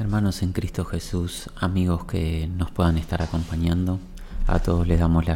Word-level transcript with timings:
Hermanos 0.00 0.40
en 0.40 0.52
Cristo 0.52 0.86
Jesús, 0.86 1.50
amigos 1.56 2.06
que 2.06 2.48
nos 2.56 2.70
puedan 2.70 2.96
estar 2.96 3.20
acompañando, 3.20 3.98
a 4.46 4.58
todos 4.58 4.86
les 4.86 4.98
damos 4.98 5.26
la, 5.26 5.34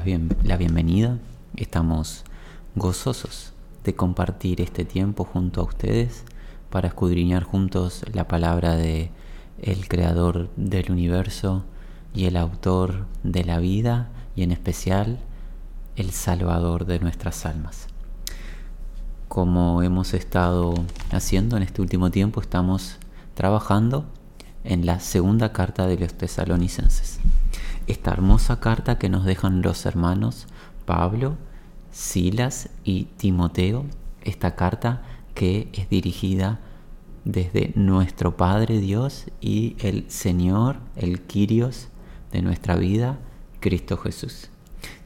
bienvenida. 0.57 1.19
Estamos 1.55 2.25
gozosos 2.75 3.53
de 3.85 3.95
compartir 3.95 4.63
este 4.63 4.87
tiempo 4.87 5.25
junto 5.25 5.61
a 5.61 5.65
ustedes 5.65 6.25
para 6.71 6.89
escudriñar 6.89 7.43
juntos 7.43 8.07
la 8.15 8.27
palabra 8.27 8.75
de 8.75 9.11
el 9.61 9.87
creador 9.87 10.49
del 10.57 10.91
universo 10.91 11.67
y 12.15 12.25
el 12.25 12.39
autor 12.39 13.05
de 13.23 13.45
la 13.45 13.59
vida 13.59 14.09
y 14.35 14.45
en 14.45 14.51
especial 14.51 15.19
el 15.97 16.11
salvador 16.13 16.87
de 16.87 17.01
nuestras 17.01 17.45
almas. 17.45 17.89
Como 19.29 19.83
hemos 19.83 20.15
estado 20.15 20.73
haciendo 21.11 21.59
en 21.59 21.65
este 21.65 21.83
último 21.83 22.11
tiempo, 22.11 22.41
estamos 22.41 22.97
trabajando 23.35 24.07
en 24.65 24.87
la 24.87 24.99
segunda 24.99 25.53
carta 25.53 25.87
de 25.87 25.99
los 25.99 26.15
tesalonicenses. 26.15 27.21
Esta 27.87 28.13
hermosa 28.13 28.61
carta 28.61 28.99
que 28.99 29.11
nos 29.11 29.25
dejan 29.25 29.63
los 29.63 29.85
hermanos 29.87 30.47
Pablo, 30.87 31.37
Silas 31.93 32.71
y 32.83 33.05
Timoteo, 33.19 33.85
esta 34.23 34.57
carta 34.57 35.03
que 35.35 35.69
es 35.75 35.89
dirigida 35.91 36.61
desde 37.25 37.73
nuestro 37.75 38.37
Padre 38.37 38.81
Dios 38.81 39.27
y 39.41 39.77
el 39.79 40.11
Señor, 40.11 40.77
el 40.97 41.21
Quirios 41.23 41.89
de 42.33 42.43
nuestra 42.43 42.77
vida, 42.77 43.19
Cristo 43.61 43.97
Jesús. 43.99 44.49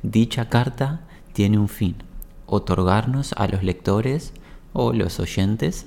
Dicha 0.02 0.48
carta 0.48 1.02
tiene 1.32 1.58
un 1.58 1.68
fin, 1.68 1.96
otorgarnos 2.46 3.32
a 3.34 3.46
los 3.48 3.62
lectores 3.62 4.32
o 4.72 4.92
los 4.92 5.20
oyentes, 5.20 5.86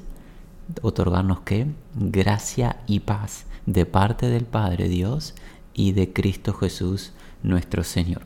otorgarnos 0.81 1.41
qué? 1.41 1.67
Gracia 1.95 2.77
y 2.85 3.01
paz 3.01 3.45
de 3.65 3.85
parte 3.85 4.27
del 4.27 4.45
Padre 4.45 4.87
Dios 4.87 5.35
y 5.73 5.91
de 5.93 6.11
Cristo 6.13 6.53
Jesús 6.53 7.13
nuestro 7.43 7.83
Señor. 7.83 8.23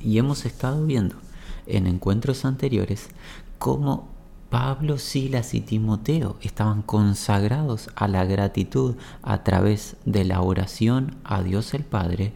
Y 0.00 0.18
hemos 0.18 0.44
estado 0.44 0.84
viendo 0.84 1.16
en 1.66 1.86
encuentros 1.86 2.44
anteriores 2.44 3.08
cómo 3.58 4.08
Pablo, 4.50 4.98
Silas 4.98 5.54
y 5.54 5.62
Timoteo 5.62 6.36
estaban 6.42 6.82
consagrados 6.82 7.88
a 7.94 8.06
la 8.06 8.24
gratitud 8.26 8.96
a 9.22 9.44
través 9.44 9.96
de 10.04 10.24
la 10.24 10.42
oración 10.42 11.16
a 11.24 11.42
Dios 11.42 11.72
el 11.72 11.84
Padre 11.84 12.34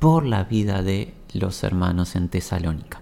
por 0.00 0.26
la 0.26 0.42
vida 0.42 0.82
de 0.82 1.14
los 1.32 1.62
hermanos 1.62 2.16
en 2.16 2.28
Tesalónica. 2.28 3.00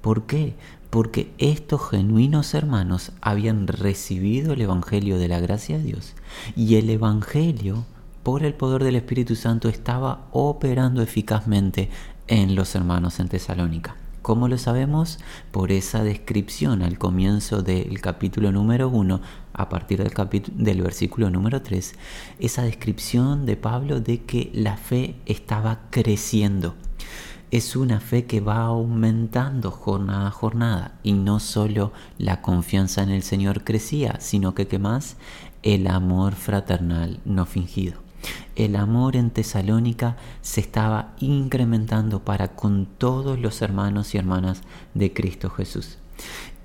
¿Por 0.00 0.26
qué? 0.26 0.56
Porque 0.90 1.32
estos 1.38 1.90
genuinos 1.90 2.54
hermanos 2.54 3.12
habían 3.20 3.66
recibido 3.66 4.54
el 4.54 4.62
Evangelio 4.62 5.18
de 5.18 5.28
la 5.28 5.40
gracia 5.40 5.78
de 5.78 5.84
Dios 5.84 6.14
y 6.56 6.76
el 6.76 6.88
Evangelio, 6.90 7.84
por 8.22 8.42
el 8.42 8.54
poder 8.54 8.84
del 8.84 8.96
Espíritu 8.96 9.36
Santo, 9.36 9.68
estaba 9.68 10.26
operando 10.32 11.02
eficazmente 11.02 11.90
en 12.26 12.54
los 12.54 12.74
hermanos 12.74 13.20
en 13.20 13.28
Tesalónica. 13.28 13.96
¿Cómo 14.22 14.48
lo 14.48 14.58
sabemos? 14.58 15.18
Por 15.52 15.72
esa 15.72 16.02
descripción 16.02 16.82
al 16.82 16.98
comienzo 16.98 17.62
del 17.62 18.00
capítulo 18.02 18.52
número 18.52 18.88
1, 18.88 19.20
a 19.54 19.68
partir 19.70 20.02
del, 20.02 20.12
del 20.54 20.82
versículo 20.82 21.30
número 21.30 21.62
3, 21.62 21.94
esa 22.38 22.62
descripción 22.62 23.46
de 23.46 23.56
Pablo 23.56 24.00
de 24.00 24.24
que 24.24 24.50
la 24.52 24.76
fe 24.76 25.16
estaba 25.24 25.80
creciendo 25.90 26.74
es 27.50 27.76
una 27.76 28.00
fe 28.00 28.26
que 28.26 28.40
va 28.40 28.62
aumentando 28.62 29.70
jornada 29.70 30.28
a 30.28 30.30
jornada 30.30 30.98
y 31.02 31.12
no 31.12 31.40
solo 31.40 31.92
la 32.18 32.42
confianza 32.42 33.02
en 33.02 33.10
el 33.10 33.22
Señor 33.22 33.64
crecía, 33.64 34.20
sino 34.20 34.54
que 34.54 34.66
¿qué 34.68 34.78
más? 34.78 35.16
El 35.62 35.86
amor 35.86 36.34
fraternal 36.34 37.20
no 37.24 37.46
fingido. 37.46 37.94
El 38.54 38.76
amor 38.76 39.16
en 39.16 39.30
Tesalónica 39.30 40.16
se 40.42 40.60
estaba 40.60 41.14
incrementando 41.20 42.24
para 42.24 42.48
con 42.48 42.86
todos 42.86 43.38
los 43.38 43.62
hermanos 43.62 44.14
y 44.14 44.18
hermanas 44.18 44.62
de 44.94 45.12
Cristo 45.12 45.48
Jesús. 45.48 45.98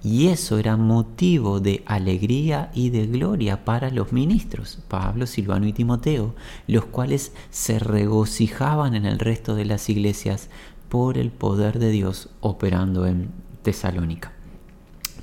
Y 0.03 0.27
eso 0.27 0.57
era 0.57 0.75
motivo 0.75 1.61
de 1.61 1.81
alegría 1.85 2.71
y 2.73 2.89
de 2.89 3.07
gloria 3.07 3.63
para 3.63 3.89
los 3.89 4.11
ministros, 4.11 4.79
Pablo, 4.89 5.25
Silvano 5.25 5.65
y 5.65 5.71
Timoteo, 5.71 6.35
los 6.67 6.83
cuales 6.85 7.31
se 7.51 7.79
regocijaban 7.79 8.95
en 8.95 9.05
el 9.05 9.17
resto 9.17 9.55
de 9.55 9.63
las 9.63 9.89
iglesias 9.89 10.49
por 10.93 11.17
el 11.17 11.31
poder 11.31 11.79
de 11.79 11.89
Dios 11.89 12.29
operando 12.39 13.07
en 13.07 13.31
Tesalónica. 13.63 14.31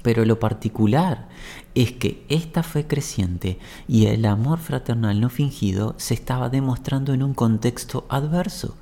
Pero 0.02 0.24
lo 0.24 0.40
particular 0.40 1.28
es 1.76 1.92
que 1.92 2.26
esta 2.28 2.64
fe 2.64 2.88
creciente 2.88 3.56
y 3.86 4.06
el 4.06 4.24
amor 4.24 4.58
fraternal 4.58 5.20
no 5.20 5.30
fingido 5.30 5.94
se 5.96 6.14
estaba 6.14 6.48
demostrando 6.48 7.14
en 7.14 7.22
un 7.22 7.34
contexto 7.34 8.04
adverso, 8.08 8.74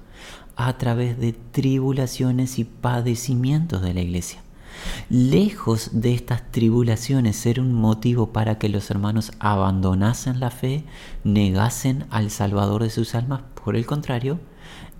a 0.57 0.79
través 0.79 1.19
de 1.21 1.35
tribulaciones 1.35 2.59
y 2.59 2.65
padecimientos 2.65 3.83
de 3.83 3.93
la 3.93 4.01
iglesia. 4.01 4.41
Lejos 5.11 5.91
de 5.93 6.15
estas 6.15 6.51
tribulaciones 6.53 7.37
ser 7.37 7.61
un 7.61 7.75
motivo 7.75 8.33
para 8.33 8.59
que 8.59 8.71
los 8.71 8.91
hermanos 8.91 9.33
abandonasen 9.41 10.41
la 10.41 10.51
fe, 10.51 10.85
negasen 11.23 12.07
al 12.09 12.31
Salvador 12.31 12.83
de 12.83 12.89
sus 12.89 13.15
almas, 13.15 13.43
por 13.63 13.77
el 13.77 13.85
contrario, 13.85 14.41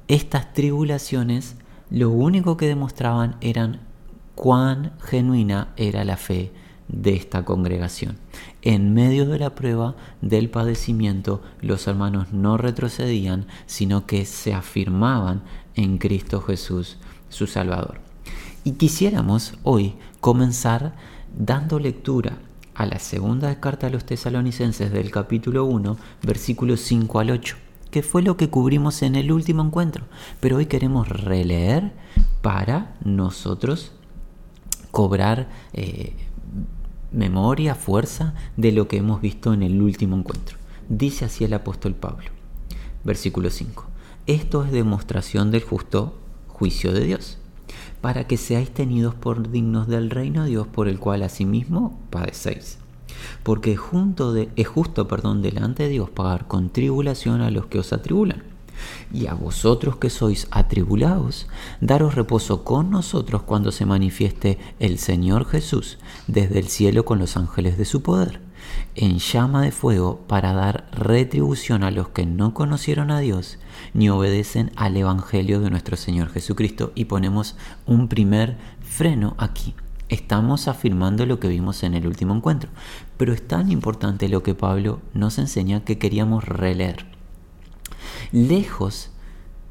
estas 0.07 0.53
tribulaciones 0.53 1.57
lo 1.91 2.11
único 2.11 2.57
que 2.57 2.67
demostraban 2.67 3.37
eran 3.41 3.81
cuán 4.35 4.93
genuina 5.01 5.69
era 5.77 6.05
la 6.05 6.17
fe 6.17 6.53
de 6.89 7.15
esta 7.15 7.45
congregación. 7.45 8.19
En 8.63 8.95
medio 8.95 9.27
de 9.27 9.39
la 9.39 9.55
prueba 9.55 9.95
del 10.23 10.51
padecimiento, 10.51 11.43
los 11.61 11.87
hermanos 11.87 12.33
no 12.33 12.57
retrocedían, 12.57 13.47
sino 13.67 14.07
que 14.07 14.25
se 14.25 14.55
afirmaban 14.55 15.43
en 15.75 15.99
Cristo 15.99 16.41
Jesús, 16.41 16.99
su 17.29 17.47
Salvador. 17.47 18.01
Y 18.65 18.73
quisiéramos 18.73 19.55
hoy 19.63 19.95
comenzar 20.21 20.95
dando 21.37 21.79
lectura 21.79 22.39
a 22.75 22.87
la 22.87 22.99
segunda 22.99 23.61
carta 23.61 23.89
a 23.89 23.91
los 23.91 24.05
tesalonicenses 24.05 24.93
del 24.93 25.11
capítulo 25.11 25.65
1, 25.65 25.97
versículos 26.23 26.81
5 26.81 27.21
al 27.21 27.31
8 27.31 27.68
que 27.91 28.03
fue 28.03 28.23
lo 28.23 28.37
que 28.37 28.51
cubrimos 28.51 29.03
en 29.03 29.15
el 29.15 29.33
último 29.33 29.63
encuentro. 29.63 30.05
Pero 30.41 30.57
hoy 30.57 30.67
queremos 30.67 31.09
releer 31.09 31.93
para 32.43 32.97
nosotros 33.05 33.93
cobrar 34.91 35.49
eh, 35.73 36.15
memoria, 37.13 37.75
fuerza 37.75 38.35
de 38.57 38.73
lo 38.73 38.89
que 38.89 38.99
hemos 38.99 39.21
visto 39.21 39.53
en 39.53 39.63
el 39.63 39.81
último 39.81 40.17
encuentro. 40.17 40.59
Dice 40.89 41.25
así 41.25 41.45
el 41.45 41.55
apóstol 41.55 41.95
Pablo, 41.95 42.31
versículo 43.05 43.51
5. 43.51 43.87
Esto 44.27 44.65
es 44.65 44.73
demostración 44.73 45.51
del 45.51 45.63
justo 45.63 46.19
juicio 46.49 46.93
de 46.93 47.05
Dios, 47.05 47.39
para 48.01 48.27
que 48.27 48.37
seáis 48.37 48.71
tenidos 48.71 49.15
por 49.15 49.51
dignos 49.51 49.89
del 49.89 50.11
reino 50.11 50.45
de 50.45 50.51
Dios 50.51 50.67
por 50.67 50.89
el 50.89 50.99
cual 50.99 51.23
asimismo 51.23 51.99
padecéis 52.11 52.79
porque 53.43 53.77
junto 53.77 54.33
de, 54.33 54.49
es 54.57 54.69
justo 54.69 55.09
perdón, 55.09 55.43
delante 55.43 55.85
de 55.85 55.89
Dios 55.91 56.11
pagar 56.11 56.47
con 56.47 56.71
tribulación 56.71 57.41
a 57.41 57.51
los 57.51 57.67
que 57.67 57.79
os 57.79 57.93
atribulan. 57.93 58.43
Y 59.13 59.27
a 59.27 59.35
vosotros 59.35 59.97
que 59.97 60.11
sois 60.11 60.47
atribulados, 60.51 61.49
daros 61.81 62.15
reposo 62.15 62.63
con 62.63 62.91
nosotros 62.91 63.43
cuando 63.43 63.73
se 63.73 63.87
manifieste 63.87 64.59
el 64.79 64.99
Señor 64.99 65.47
Jesús 65.47 65.99
desde 66.27 66.61
el 66.61 66.69
cielo 66.69 67.05
con 67.05 67.19
los 67.19 67.37
ángeles 67.37 67.77
de 67.77 67.85
su 67.85 68.03
poder, 68.03 68.41
en 68.95 69.19
llama 69.19 69.63
de 69.63 69.73
fuego 69.73 70.21
para 70.29 70.53
dar 70.53 70.89
retribución 70.93 71.83
a 71.83 71.91
los 71.91 72.11
que 72.11 72.27
no 72.27 72.55
conocieron 72.55 73.11
a 73.11 73.21
Dios 73.21 73.59
ni 73.95 74.11
obedecen 74.11 74.71
al 74.77 74.97
Evangelio 74.97 75.61
de 75.61 75.71
nuestro 75.71 75.97
Señor 75.97 76.29
Jesucristo. 76.29 76.93
Y 76.95 77.07
ponemos 77.07 77.57
un 77.87 78.09
primer 78.09 78.57
freno 78.81 79.35
aquí 79.39 79.75
estamos 80.09 80.69
afirmando 80.69 81.27
lo 81.27 81.41
que 81.41 81.49
vimos 81.49 81.83
en 81.83 81.95
el 81.95 82.07
último 82.07 82.35
encuentro. 82.35 82.71
Pero 83.17 83.33
es 83.33 83.47
tan 83.47 83.71
importante 83.71 84.29
lo 84.29 84.43
que 84.43 84.55
Pablo 84.55 85.01
nos 85.15 85.39
enseña 85.39 85.85
que 85.85 85.99
queríamos 85.99 86.45
releer. 86.45 87.07
Lejos 88.33 89.11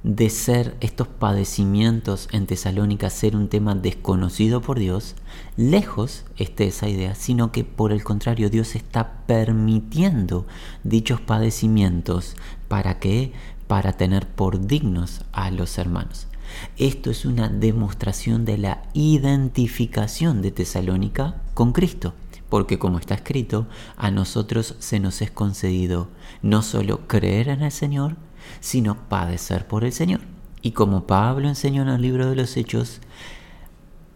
de 0.04 0.30
ser 0.30 0.78
estos 0.80 1.08
padecimientos 1.08 2.30
en 2.32 2.46
Tesalónica 2.46 3.10
ser 3.10 3.36
un 3.36 3.50
tema 3.50 3.76
desconocido 3.76 4.62
por 4.62 4.80
Dios, 4.80 5.16
lejos 5.58 6.24
esté 6.38 6.68
esa 6.68 6.88
idea, 6.88 7.14
sino 7.16 7.52
que 7.52 7.64
por 7.64 7.92
el 7.92 8.04
contrario 8.04 8.50
Dios 8.50 8.76
está 8.76 9.26
permitiendo 9.26 10.46
dichos 10.84 11.20
padecimientos 11.20 12.36
para 12.68 13.00
que 13.00 13.34
para 13.68 13.94
tener 13.94 14.28
por 14.28 14.66
dignos 14.66 15.26
a 15.34 15.52
los 15.52 15.78
hermanos. 15.78 16.28
Esto 16.78 17.12
es 17.12 17.26
una 17.26 17.50
demostración 17.50 18.46
de 18.46 18.58
la 18.58 18.84
identificación 18.94 20.42
de 20.42 20.52
Tesalónica 20.52 21.42
con 21.54 21.74
Cristo, 21.74 22.14
porque 22.50 22.80
como 22.80 23.00
está 23.00 23.16
escrito, 23.16 23.68
a 23.98 24.12
nosotros 24.12 24.76
se 24.80 25.00
nos 25.00 25.22
es 25.22 25.32
concedido 25.32 26.10
no 26.42 26.62
solo 26.62 27.08
creer 27.08 27.50
en 27.50 27.64
el 27.64 27.72
Señor, 27.72 28.16
sino 28.60 29.10
padecer 29.10 29.68
por 29.68 29.84
el 29.84 29.92
Señor. 29.92 30.22
Y 30.62 30.72
como 30.72 31.08
Pablo 31.08 31.48
enseñó 31.48 31.82
en 31.84 31.90
el 31.90 32.02
libro 32.02 32.30
de 32.30 32.36
los 32.36 32.56
Hechos, 32.58 33.02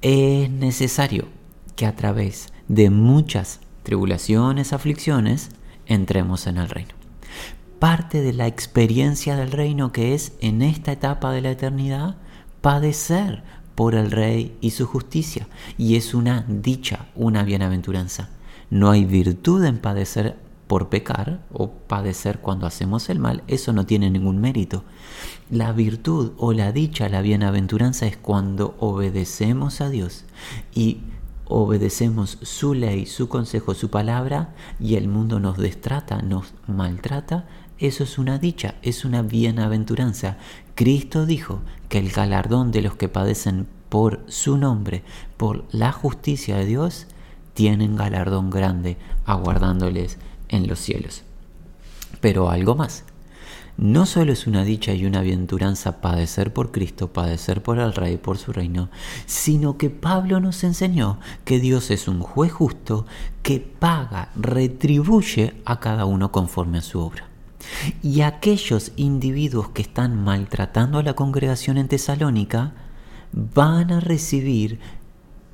es 0.01 0.49
necesario 0.49 1.27
que 1.75 1.85
a 1.85 1.95
través 1.95 2.47
de 2.67 2.89
muchas 2.89 3.59
tribulaciones, 3.83 4.73
aflicciones, 4.73 5.49
entremos 5.85 6.47
en 6.47 6.57
el 6.57 6.69
reino. 6.69 6.93
parte 7.79 8.21
de 8.21 8.31
la 8.31 8.45
experiencia 8.45 9.35
del 9.35 9.51
reino 9.51 9.91
que 9.91 10.13
es 10.13 10.33
en 10.39 10.61
esta 10.61 10.91
etapa 10.91 11.31
de 11.31 11.41
la 11.41 11.49
eternidad 11.49 12.15
padecer 12.62 13.44
por 13.75 13.96
el 13.96 14.12
rey 14.12 14.58
y 14.62 14.72
su 14.72 14.86
justicia. 14.86 15.48
Y 15.78 15.96
es 15.96 16.13
una 16.13 16.46
dicha, 16.48 17.08
una 17.16 17.44
bienaventuranza. 17.44 18.30
No 18.69 18.92
hay 18.92 19.06
virtud 19.06 19.63
en 19.66 19.80
padecer 19.80 20.38
por 20.72 20.88
pecar 20.88 21.42
o 21.52 21.72
padecer 21.72 22.40
cuando 22.40 22.66
hacemos 22.66 23.10
el 23.10 23.19
mal, 23.19 23.44
eso 23.48 23.74
no 23.74 23.86
tiene 23.86 24.10
ningún 24.10 24.40
mérito. 24.40 24.86
La 25.50 25.74
virtud 25.74 26.31
o 26.38 26.54
la 26.54 26.72
dicha, 26.72 27.10
la 27.10 27.22
bienaventuranza 27.22 28.08
es 28.08 28.16
cuando 28.16 28.78
obedecemos 28.80 29.81
a 29.81 29.90
Dios 29.90 30.24
y 30.74 31.02
obedecemos 31.44 32.38
su 32.42 32.74
ley, 32.74 33.06
su 33.06 33.28
consejo, 33.28 33.74
su 33.74 33.90
palabra 33.90 34.56
y 34.80 34.96
el 34.96 35.10
mundo 35.10 35.42
nos 35.42 35.58
destrata, 35.58 36.22
nos 36.22 36.54
maltrata, 36.68 37.50
eso 37.81 38.04
es 38.04 38.19
una 38.19 38.38
dicha, 38.38 38.75
es 38.83 39.06
una 39.06 39.24
bienaventuranza. 39.24 40.38
Cristo 40.75 41.25
dijo 41.25 41.62
que 41.89 41.98
el 41.98 42.12
galardón 42.12 42.72
de 42.72 42.83
los 42.83 42.95
que 42.95 43.10
padecen 43.10 43.68
por 43.89 44.24
su 44.28 44.57
nombre, 44.57 45.04
por 45.36 45.66
la 45.72 45.92
justicia 45.92 46.57
de 46.57 46.68
Dios, 46.68 47.07
tienen 47.56 47.95
galardón 47.95 48.51
grande 48.51 48.98
aguardándoles 49.25 50.19
en 50.50 50.68
los 50.68 50.78
cielos. 50.78 51.24
Pero 52.22 52.51
algo 52.51 52.75
más. 52.75 53.04
No 53.78 54.06
solo 54.06 54.31
es 54.31 54.45
una 54.45 54.63
dicha 54.63 54.94
y 54.94 55.06
una 55.06 55.19
aventuranza 55.19 56.01
padecer 56.01 56.54
por 56.54 56.72
Cristo, 56.72 57.12
padecer 57.12 57.63
por 57.63 57.80
el 57.80 57.94
Rey, 57.94 58.18
por 58.18 58.38
su 58.38 58.54
reino, 58.54 58.92
sino 59.25 59.80
que 59.80 59.89
Pablo 59.89 60.39
nos 60.39 60.63
enseñó 60.63 61.19
que 61.45 61.60
Dios 61.60 61.89
es 61.89 62.07
un 62.07 62.19
juez 62.19 62.51
justo 62.51 63.07
que 63.42 63.60
paga, 63.60 64.30
retribuye 64.36 65.56
a 65.66 65.80
cada 65.80 66.06
uno 66.06 66.31
conforme 66.31 66.77
a 66.77 66.81
su 66.81 67.00
obra. 67.00 67.31
Y 68.02 68.22
aquellos 68.22 68.92
individuos 68.96 69.69
que 69.69 69.81
están 69.81 70.24
maltratando 70.24 71.00
a 71.00 71.04
la 71.04 71.13
congregación 71.13 71.78
en 71.78 71.88
Tesalónica 71.88 72.74
van 73.31 73.92
a 73.92 74.00
recibir 74.00 74.80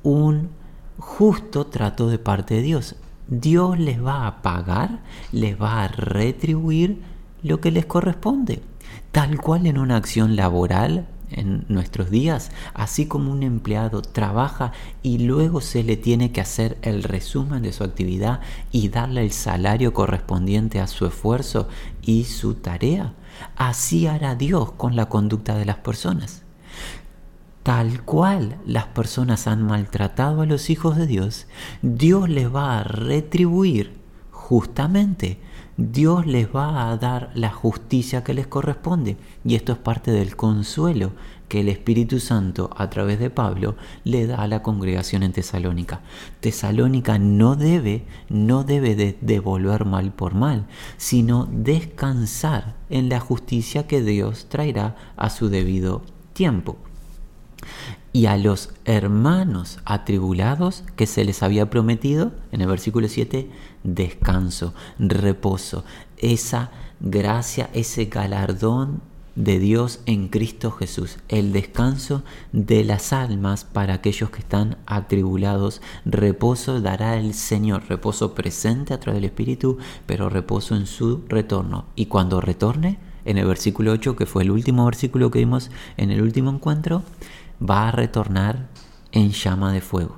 un 0.02 0.50
justo 0.98 1.66
trato 1.66 2.08
de 2.08 2.18
parte 2.18 2.54
de 2.54 2.62
Dios. 2.62 2.96
Dios 3.28 3.78
les 3.78 4.04
va 4.04 4.26
a 4.26 4.42
pagar, 4.42 5.02
les 5.32 5.60
va 5.60 5.84
a 5.84 5.88
retribuir 5.88 7.02
lo 7.42 7.60
que 7.60 7.70
les 7.70 7.86
corresponde. 7.86 8.62
Tal 9.12 9.40
cual 9.40 9.66
en 9.66 9.78
una 9.78 9.96
acción 9.96 10.34
laboral 10.34 11.06
en 11.30 11.64
nuestros 11.68 12.10
días, 12.10 12.50
así 12.74 13.06
como 13.06 13.32
un 13.32 13.42
empleado 13.42 14.02
trabaja 14.02 14.72
y 15.02 15.18
luego 15.18 15.60
se 15.60 15.82
le 15.82 15.96
tiene 15.96 16.32
que 16.32 16.40
hacer 16.40 16.78
el 16.82 17.02
resumen 17.02 17.62
de 17.62 17.72
su 17.72 17.84
actividad 17.84 18.40
y 18.72 18.88
darle 18.88 19.22
el 19.22 19.32
salario 19.32 19.92
correspondiente 19.92 20.80
a 20.80 20.86
su 20.86 21.06
esfuerzo 21.06 21.68
y 22.02 22.24
su 22.24 22.54
tarea, 22.54 23.14
así 23.56 24.06
hará 24.06 24.34
Dios 24.34 24.72
con 24.72 24.96
la 24.96 25.08
conducta 25.08 25.56
de 25.56 25.64
las 25.64 25.76
personas 25.76 26.42
tal 27.68 28.02
cual 28.02 28.56
las 28.64 28.86
personas 28.86 29.46
han 29.46 29.62
maltratado 29.62 30.40
a 30.40 30.46
los 30.46 30.70
hijos 30.70 30.96
de 30.96 31.06
Dios, 31.06 31.46
Dios 31.82 32.26
les 32.30 32.50
va 32.50 32.78
a 32.78 32.82
retribuir 32.82 34.00
justamente. 34.30 35.38
Dios 35.80 36.26
les 36.26 36.48
va 36.48 36.90
a 36.90 36.96
dar 36.96 37.30
la 37.34 37.50
justicia 37.50 38.24
que 38.24 38.34
les 38.34 38.48
corresponde. 38.48 39.16
Y 39.44 39.54
esto 39.54 39.70
es 39.70 39.78
parte 39.78 40.10
del 40.10 40.34
consuelo 40.34 41.12
que 41.46 41.60
el 41.60 41.68
Espíritu 41.68 42.18
Santo 42.18 42.68
a 42.76 42.90
través 42.90 43.20
de 43.20 43.30
Pablo 43.30 43.76
le 44.02 44.26
da 44.26 44.42
a 44.42 44.48
la 44.48 44.60
congregación 44.64 45.22
en 45.22 45.30
Tesalónica. 45.30 46.00
Tesalónica 46.40 47.20
no 47.20 47.54
debe, 47.54 48.06
no 48.28 48.64
debe 48.64 48.96
de 48.96 49.16
devolver 49.20 49.84
mal 49.84 50.10
por 50.12 50.34
mal, 50.34 50.66
sino 50.96 51.48
descansar 51.48 52.74
en 52.90 53.08
la 53.08 53.20
justicia 53.20 53.86
que 53.86 54.02
Dios 54.02 54.46
traerá 54.48 54.96
a 55.16 55.30
su 55.30 55.48
debido 55.48 56.02
tiempo 56.32 56.76
y 58.12 58.26
a 58.26 58.36
los 58.36 58.70
hermanos 58.84 59.78
atribulados 59.84 60.82
que 60.96 61.06
se 61.06 61.24
les 61.24 61.42
había 61.42 61.70
prometido, 61.70 62.32
en 62.52 62.62
el 62.62 62.66
versículo 62.66 63.06
7, 63.06 63.48
descanso, 63.84 64.74
reposo, 64.98 65.84
esa 66.16 66.70
gracia, 67.00 67.70
ese 67.72 68.06
galardón 68.06 69.00
de 69.38 69.60
Dios 69.60 70.00
en 70.06 70.26
Cristo 70.26 70.72
Jesús, 70.72 71.18
el 71.28 71.52
descanso 71.52 72.24
de 72.50 72.82
las 72.82 73.12
almas 73.12 73.64
para 73.64 73.94
aquellos 73.94 74.30
que 74.30 74.40
están 74.40 74.78
atribulados, 74.84 75.80
reposo 76.04 76.80
dará 76.80 77.16
el 77.16 77.34
Señor, 77.34 77.84
reposo 77.88 78.34
presente 78.34 78.94
a 78.94 78.98
través 78.98 79.22
del 79.22 79.30
Espíritu, 79.30 79.78
pero 80.06 80.28
reposo 80.28 80.74
en 80.74 80.86
su 80.86 81.24
retorno. 81.28 81.84
Y 81.94 82.06
cuando 82.06 82.40
retorne, 82.40 82.98
en 83.24 83.38
el 83.38 83.46
versículo 83.46 83.92
8, 83.92 84.16
que 84.16 84.26
fue 84.26 84.42
el 84.42 84.50
último 84.50 84.84
versículo 84.86 85.30
que 85.30 85.38
vimos 85.38 85.70
en 85.96 86.10
el 86.10 86.20
último 86.20 86.50
encuentro, 86.50 87.04
va 87.62 87.88
a 87.88 87.92
retornar 87.92 88.68
en 89.12 89.30
llama 89.30 89.72
de 89.72 89.80
fuego. 89.80 90.16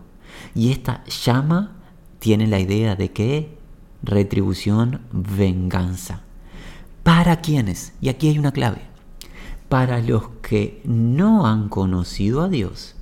Y 0.55 0.73
esta 0.73 1.05
llama 1.05 1.80
tiene 2.20 2.46
la 2.46 2.61
idea 2.61 2.94
de 2.94 3.11
que 3.11 3.58
retribución, 4.02 5.00
venganza. 5.12 6.22
¿Para 7.02 7.40
quiénes? 7.40 7.93
Y 8.00 8.08
aquí 8.08 8.28
hay 8.28 8.38
una 8.38 8.52
clave. 8.52 8.82
Para 9.69 10.00
los 10.00 10.28
que 10.43 10.81
no 10.84 11.46
han 11.46 11.69
conocido 11.69 12.43
a 12.43 12.49
Dios 12.49 12.94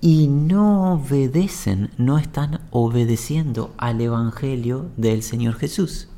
y 0.00 0.28
no 0.28 0.94
obedecen, 0.94 1.90
no 1.96 2.18
están 2.18 2.60
obedeciendo 2.70 3.72
al 3.78 4.00
Evangelio 4.00 4.90
del 4.96 5.22
Señor 5.22 5.54
Jesús. 5.54 6.08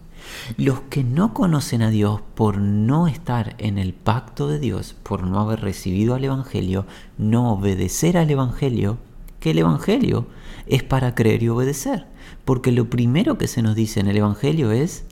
Los 0.56 0.80
que 0.80 1.04
no 1.04 1.34
conocen 1.34 1.82
a 1.82 1.90
Dios 1.90 2.20
por 2.34 2.58
no 2.58 3.06
estar 3.06 3.54
en 3.58 3.78
el 3.78 3.94
pacto 3.94 4.48
de 4.48 4.58
Dios, 4.58 4.96
por 5.02 5.24
no 5.24 5.38
haber 5.38 5.60
recibido 5.60 6.14
al 6.14 6.24
Evangelio, 6.24 6.86
no 7.16 7.52
obedecer 7.52 8.16
al 8.16 8.30
Evangelio, 8.30 8.98
que 9.40 9.50
el 9.50 9.58
Evangelio 9.58 10.26
es 10.66 10.82
para 10.82 11.14
creer 11.14 11.42
y 11.42 11.48
obedecer. 11.48 12.06
Porque 12.44 12.72
lo 12.72 12.90
primero 12.90 13.38
que 13.38 13.48
se 13.48 13.62
nos 13.62 13.74
dice 13.74 14.00
en 14.00 14.08
el 14.08 14.16
Evangelio 14.16 14.72
es 14.72 15.04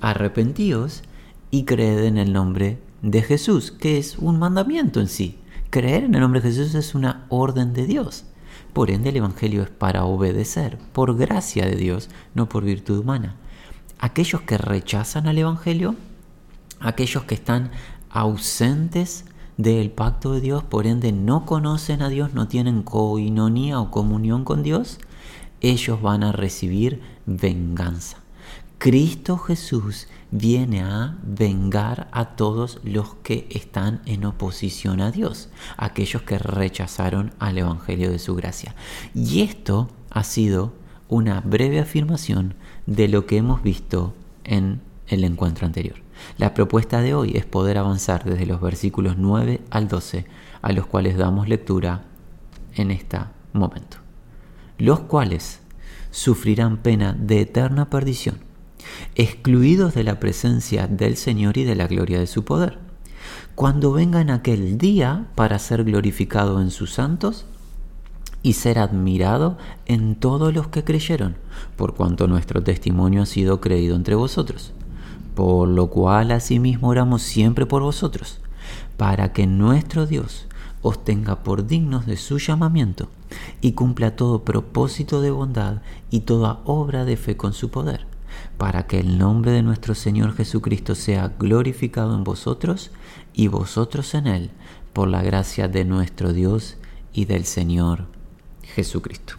arrepentíos 0.00 1.02
y 1.50 1.64
creed 1.64 2.04
en 2.04 2.18
el 2.18 2.32
nombre 2.32 2.78
de 3.02 3.22
Jesús, 3.22 3.72
que 3.72 3.98
es 3.98 4.18
un 4.18 4.38
mandamiento 4.38 5.00
en 5.00 5.08
sí. 5.08 5.38
Creer 5.70 6.04
en 6.04 6.14
el 6.14 6.20
nombre 6.20 6.40
de 6.40 6.48
Jesús 6.50 6.74
es 6.74 6.94
una 6.94 7.26
orden 7.28 7.72
de 7.72 7.86
Dios. 7.86 8.24
Por 8.72 8.90
ende 8.90 9.10
el 9.10 9.16
Evangelio 9.16 9.62
es 9.62 9.70
para 9.70 10.04
obedecer, 10.04 10.78
por 10.92 11.16
gracia 11.16 11.66
de 11.66 11.76
Dios, 11.76 12.08
no 12.34 12.48
por 12.48 12.64
virtud 12.64 12.98
humana 12.98 13.36
aquellos 14.00 14.40
que 14.42 14.58
rechazan 14.58 15.28
al 15.28 15.38
Evangelio, 15.38 15.94
aquellos 16.80 17.24
que 17.24 17.34
están 17.34 17.70
ausentes 18.08 19.26
del 19.62 19.90
pacto 19.90 20.32
de 20.32 20.40
Dios, 20.40 20.64
por 20.64 20.86
ende 20.86 21.12
no 21.12 21.44
conocen 21.44 22.00
a 22.00 22.08
Dios, 22.08 22.32
no 22.32 22.48
tienen 22.48 22.82
coinonía 22.82 23.78
o 23.78 23.90
comunión 23.90 24.44
con 24.44 24.62
Dios, 24.62 24.98
ellos 25.60 26.00
van 26.00 26.22
a 26.22 26.32
recibir 26.32 27.02
venganza. 27.26 28.18
Cristo 28.78 29.36
Jesús 29.36 30.08
viene 30.30 30.80
a 30.80 31.18
vengar 31.22 32.08
a 32.12 32.36
todos 32.36 32.80
los 32.82 33.16
que 33.16 33.46
están 33.50 34.00
en 34.06 34.24
oposición 34.24 35.02
a 35.02 35.10
Dios, 35.10 35.50
aquellos 35.76 36.22
que 36.22 36.38
rechazaron 36.38 37.34
al 37.38 37.58
Evangelio 37.58 38.10
de 38.10 38.18
su 38.18 38.34
gracia. 38.34 38.74
Y 39.14 39.42
esto 39.42 39.90
ha 40.08 40.24
sido 40.24 40.72
una 41.08 41.42
breve 41.42 41.80
afirmación 41.80 42.54
de 42.86 43.08
lo 43.08 43.26
que 43.26 43.36
hemos 43.36 43.62
visto 43.62 44.14
en 44.44 44.80
el 45.08 45.24
encuentro 45.24 45.66
anterior. 45.66 45.96
La 46.38 46.54
propuesta 46.54 47.00
de 47.00 47.14
hoy 47.14 47.32
es 47.34 47.44
poder 47.44 47.78
avanzar 47.78 48.24
desde 48.24 48.46
los 48.46 48.60
versículos 48.60 49.16
9 49.18 49.60
al 49.70 49.88
12, 49.88 50.26
a 50.62 50.72
los 50.72 50.86
cuales 50.86 51.16
damos 51.16 51.48
lectura 51.48 52.04
en 52.74 52.90
este 52.90 53.18
momento. 53.52 53.98
Los 54.78 55.00
cuales 55.00 55.60
sufrirán 56.10 56.78
pena 56.78 57.12
de 57.12 57.42
eterna 57.42 57.90
perdición, 57.90 58.38
excluidos 59.14 59.94
de 59.94 60.04
la 60.04 60.18
presencia 60.20 60.86
del 60.86 61.16
Señor 61.16 61.58
y 61.58 61.64
de 61.64 61.74
la 61.74 61.86
gloria 61.86 62.18
de 62.18 62.26
su 62.26 62.44
poder, 62.44 62.78
cuando 63.54 63.92
vengan 63.92 64.30
aquel 64.30 64.78
día 64.78 65.26
para 65.34 65.58
ser 65.58 65.84
glorificado 65.84 66.60
en 66.60 66.70
sus 66.70 66.92
santos 66.92 67.46
y 68.42 68.54
ser 68.54 68.78
admirado 68.78 69.58
en 69.86 70.14
todos 70.14 70.54
los 70.54 70.68
que 70.68 70.84
creyeron, 70.84 71.36
por 71.76 71.94
cuanto 71.94 72.26
nuestro 72.26 72.62
testimonio 72.62 73.22
ha 73.22 73.26
sido 73.26 73.60
creído 73.60 73.96
entre 73.96 74.14
vosotros. 74.14 74.72
Por 75.34 75.68
lo 75.68 75.88
cual 75.88 76.30
asimismo 76.32 76.88
oramos 76.88 77.22
siempre 77.22 77.66
por 77.66 77.82
vosotros, 77.82 78.40
para 78.96 79.32
que 79.32 79.46
nuestro 79.46 80.06
Dios 80.06 80.46
os 80.82 81.04
tenga 81.04 81.42
por 81.42 81.66
dignos 81.66 82.06
de 82.06 82.16
su 82.16 82.38
llamamiento 82.38 83.08
y 83.60 83.72
cumpla 83.72 84.16
todo 84.16 84.44
propósito 84.44 85.20
de 85.20 85.30
bondad 85.30 85.82
y 86.10 86.20
toda 86.20 86.60
obra 86.64 87.04
de 87.04 87.16
fe 87.16 87.36
con 87.36 87.52
su 87.52 87.70
poder, 87.70 88.06
para 88.56 88.86
que 88.86 88.98
el 88.98 89.18
nombre 89.18 89.52
de 89.52 89.62
nuestro 89.62 89.94
Señor 89.94 90.34
Jesucristo 90.34 90.94
sea 90.94 91.32
glorificado 91.38 92.14
en 92.14 92.24
vosotros 92.24 92.90
y 93.34 93.48
vosotros 93.48 94.14
en 94.14 94.26
él, 94.26 94.50
por 94.92 95.08
la 95.08 95.22
gracia 95.22 95.68
de 95.68 95.84
nuestro 95.84 96.32
Dios 96.32 96.76
y 97.12 97.26
del 97.26 97.44
Señor 97.44 98.06
Jesucristo. 98.74 99.34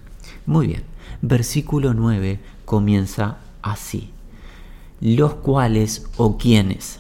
Muy 0.46 0.68
bien, 0.68 0.84
versículo 1.22 1.94
9 1.94 2.40
comienza 2.66 3.38
así. 3.62 4.12
Los 5.02 5.34
cuales 5.34 6.06
o 6.18 6.38
quienes. 6.38 7.00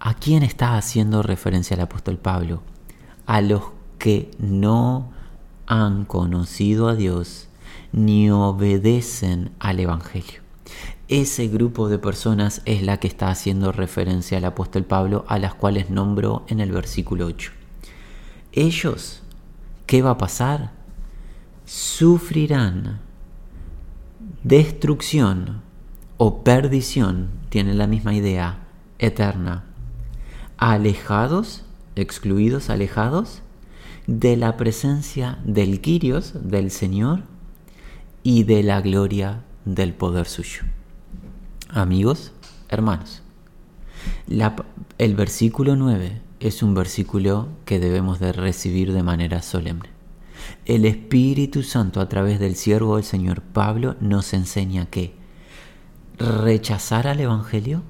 ¿A 0.00 0.14
quién 0.14 0.42
está 0.42 0.76
haciendo 0.76 1.22
referencia 1.22 1.74
el 1.74 1.80
apóstol 1.82 2.16
Pablo? 2.16 2.62
A 3.26 3.42
los 3.42 3.62
que 3.98 4.30
no 4.38 5.12
han 5.66 6.06
conocido 6.06 6.88
a 6.88 6.94
Dios 6.94 7.48
ni 7.92 8.30
obedecen 8.30 9.52
al 9.58 9.78
Evangelio. 9.78 10.40
Ese 11.08 11.48
grupo 11.48 11.90
de 11.90 11.98
personas 11.98 12.62
es 12.64 12.82
la 12.82 12.96
que 12.96 13.08
está 13.08 13.28
haciendo 13.28 13.72
referencia 13.72 14.38
el 14.38 14.46
apóstol 14.46 14.84
Pablo, 14.84 15.26
a 15.28 15.38
las 15.38 15.54
cuales 15.54 15.90
nombró 15.90 16.44
en 16.48 16.60
el 16.60 16.72
versículo 16.72 17.26
8. 17.26 17.52
Ellos, 18.52 19.22
¿qué 19.86 20.00
va 20.00 20.10
a 20.10 20.18
pasar? 20.18 20.72
Sufrirán 21.66 23.00
destrucción 24.42 25.63
o 26.16 26.44
perdición, 26.44 27.28
tienen 27.48 27.78
la 27.78 27.86
misma 27.86 28.14
idea, 28.14 28.58
eterna. 28.98 29.64
Alejados, 30.56 31.64
excluidos, 31.96 32.70
alejados 32.70 33.42
de 34.06 34.36
la 34.36 34.56
presencia 34.56 35.38
del 35.44 35.80
Quirios, 35.80 36.34
del 36.34 36.70
Señor, 36.70 37.22
y 38.22 38.44
de 38.44 38.62
la 38.62 38.80
gloria 38.80 39.42
del 39.64 39.92
poder 39.92 40.26
suyo. 40.26 40.62
Amigos, 41.68 42.32
hermanos, 42.68 43.22
el 44.98 45.14
versículo 45.14 45.76
9 45.76 46.20
es 46.40 46.62
un 46.62 46.74
versículo 46.74 47.48
que 47.64 47.78
debemos 47.78 48.20
de 48.20 48.32
recibir 48.32 48.92
de 48.92 49.02
manera 49.02 49.42
solemne. 49.42 49.90
El 50.66 50.84
Espíritu 50.84 51.62
Santo 51.62 52.00
a 52.00 52.08
través 52.08 52.38
del 52.38 52.54
siervo 52.54 52.96
del 52.96 53.04
Señor 53.04 53.42
Pablo 53.42 53.96
nos 54.00 54.32
enseña 54.32 54.86
que 54.86 55.14
rechazar 56.18 57.06
al 57.06 57.20
Evangelio, 57.20 57.82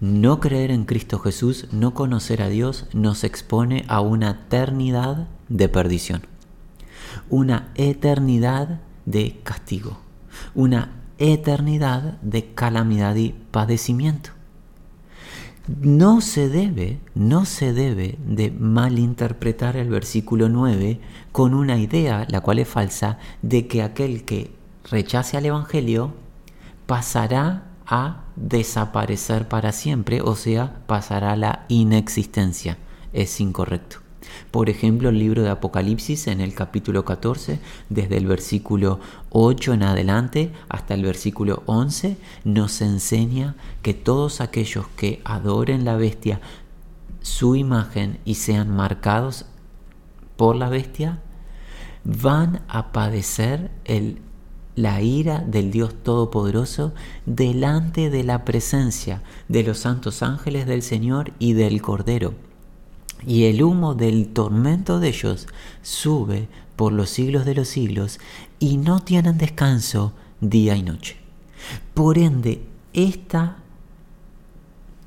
no 0.00 0.40
creer 0.40 0.70
en 0.70 0.84
Cristo 0.84 1.18
Jesús, 1.18 1.68
no 1.72 1.94
conocer 1.94 2.42
a 2.42 2.48
Dios, 2.48 2.86
nos 2.92 3.24
expone 3.24 3.84
a 3.88 4.00
una 4.00 4.30
eternidad 4.30 5.28
de 5.48 5.68
perdición, 5.68 6.22
una 7.30 7.68
eternidad 7.74 8.80
de 9.06 9.40
castigo, 9.42 9.98
una 10.54 10.92
eternidad 11.18 12.20
de 12.20 12.52
calamidad 12.52 13.16
y 13.16 13.34
padecimiento. 13.50 14.30
No 15.80 16.20
se 16.20 16.48
debe, 16.48 17.00
no 17.14 17.44
se 17.44 17.72
debe 17.72 18.18
de 18.24 18.52
malinterpretar 18.52 19.76
el 19.76 19.88
versículo 19.88 20.48
9 20.48 21.00
con 21.32 21.54
una 21.54 21.78
idea, 21.78 22.24
la 22.28 22.40
cual 22.40 22.60
es 22.60 22.68
falsa, 22.68 23.18
de 23.42 23.66
que 23.66 23.82
aquel 23.82 24.24
que 24.24 24.52
rechace 24.88 25.36
al 25.36 25.46
Evangelio 25.46 26.14
pasará 26.86 27.64
a 27.86 28.24
desaparecer 28.36 29.48
para 29.48 29.72
siempre, 29.72 30.20
o 30.20 30.34
sea, 30.36 30.82
pasará 30.86 31.32
a 31.32 31.36
la 31.36 31.64
inexistencia. 31.68 32.78
Es 33.12 33.40
incorrecto. 33.40 33.98
Por 34.50 34.68
ejemplo, 34.68 35.08
el 35.08 35.18
libro 35.18 35.42
de 35.42 35.50
Apocalipsis 35.50 36.26
en 36.26 36.40
el 36.40 36.54
capítulo 36.54 37.04
14, 37.04 37.60
desde 37.88 38.16
el 38.16 38.26
versículo 38.26 39.00
8 39.30 39.74
en 39.74 39.82
adelante 39.84 40.52
hasta 40.68 40.94
el 40.94 41.02
versículo 41.02 41.62
11, 41.66 42.16
nos 42.44 42.80
enseña 42.80 43.54
que 43.82 43.94
todos 43.94 44.40
aquellos 44.40 44.86
que 44.96 45.20
adoren 45.24 45.84
la 45.84 45.96
bestia, 45.96 46.40
su 47.20 47.56
imagen 47.56 48.18
y 48.24 48.34
sean 48.34 48.70
marcados 48.70 49.46
por 50.36 50.56
la 50.56 50.68
bestia, 50.68 51.20
van 52.04 52.62
a 52.68 52.92
padecer 52.92 53.70
el 53.84 54.20
la 54.76 55.00
ira 55.00 55.40
del 55.40 55.70
Dios 55.70 55.94
Todopoderoso 56.02 56.92
delante 57.24 58.10
de 58.10 58.22
la 58.22 58.44
presencia 58.44 59.22
de 59.48 59.62
los 59.62 59.78
santos 59.78 60.22
ángeles 60.22 60.66
del 60.66 60.82
Señor 60.82 61.32
y 61.38 61.54
del 61.54 61.82
Cordero. 61.82 62.34
Y 63.26 63.44
el 63.44 63.62
humo 63.62 63.94
del 63.94 64.28
tormento 64.28 65.00
de 65.00 65.08
ellos 65.08 65.48
sube 65.82 66.48
por 66.76 66.92
los 66.92 67.08
siglos 67.08 67.46
de 67.46 67.54
los 67.54 67.68
siglos 67.68 68.20
y 68.58 68.76
no 68.76 69.00
tienen 69.00 69.38
descanso 69.38 70.12
día 70.40 70.76
y 70.76 70.82
noche. 70.82 71.16
Por 71.94 72.18
ende, 72.18 72.62
esta, 72.92 73.56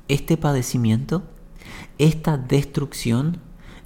este 0.08 0.36
padecimiento, 0.36 1.22
esta 1.98 2.36
destrucción, 2.36 3.38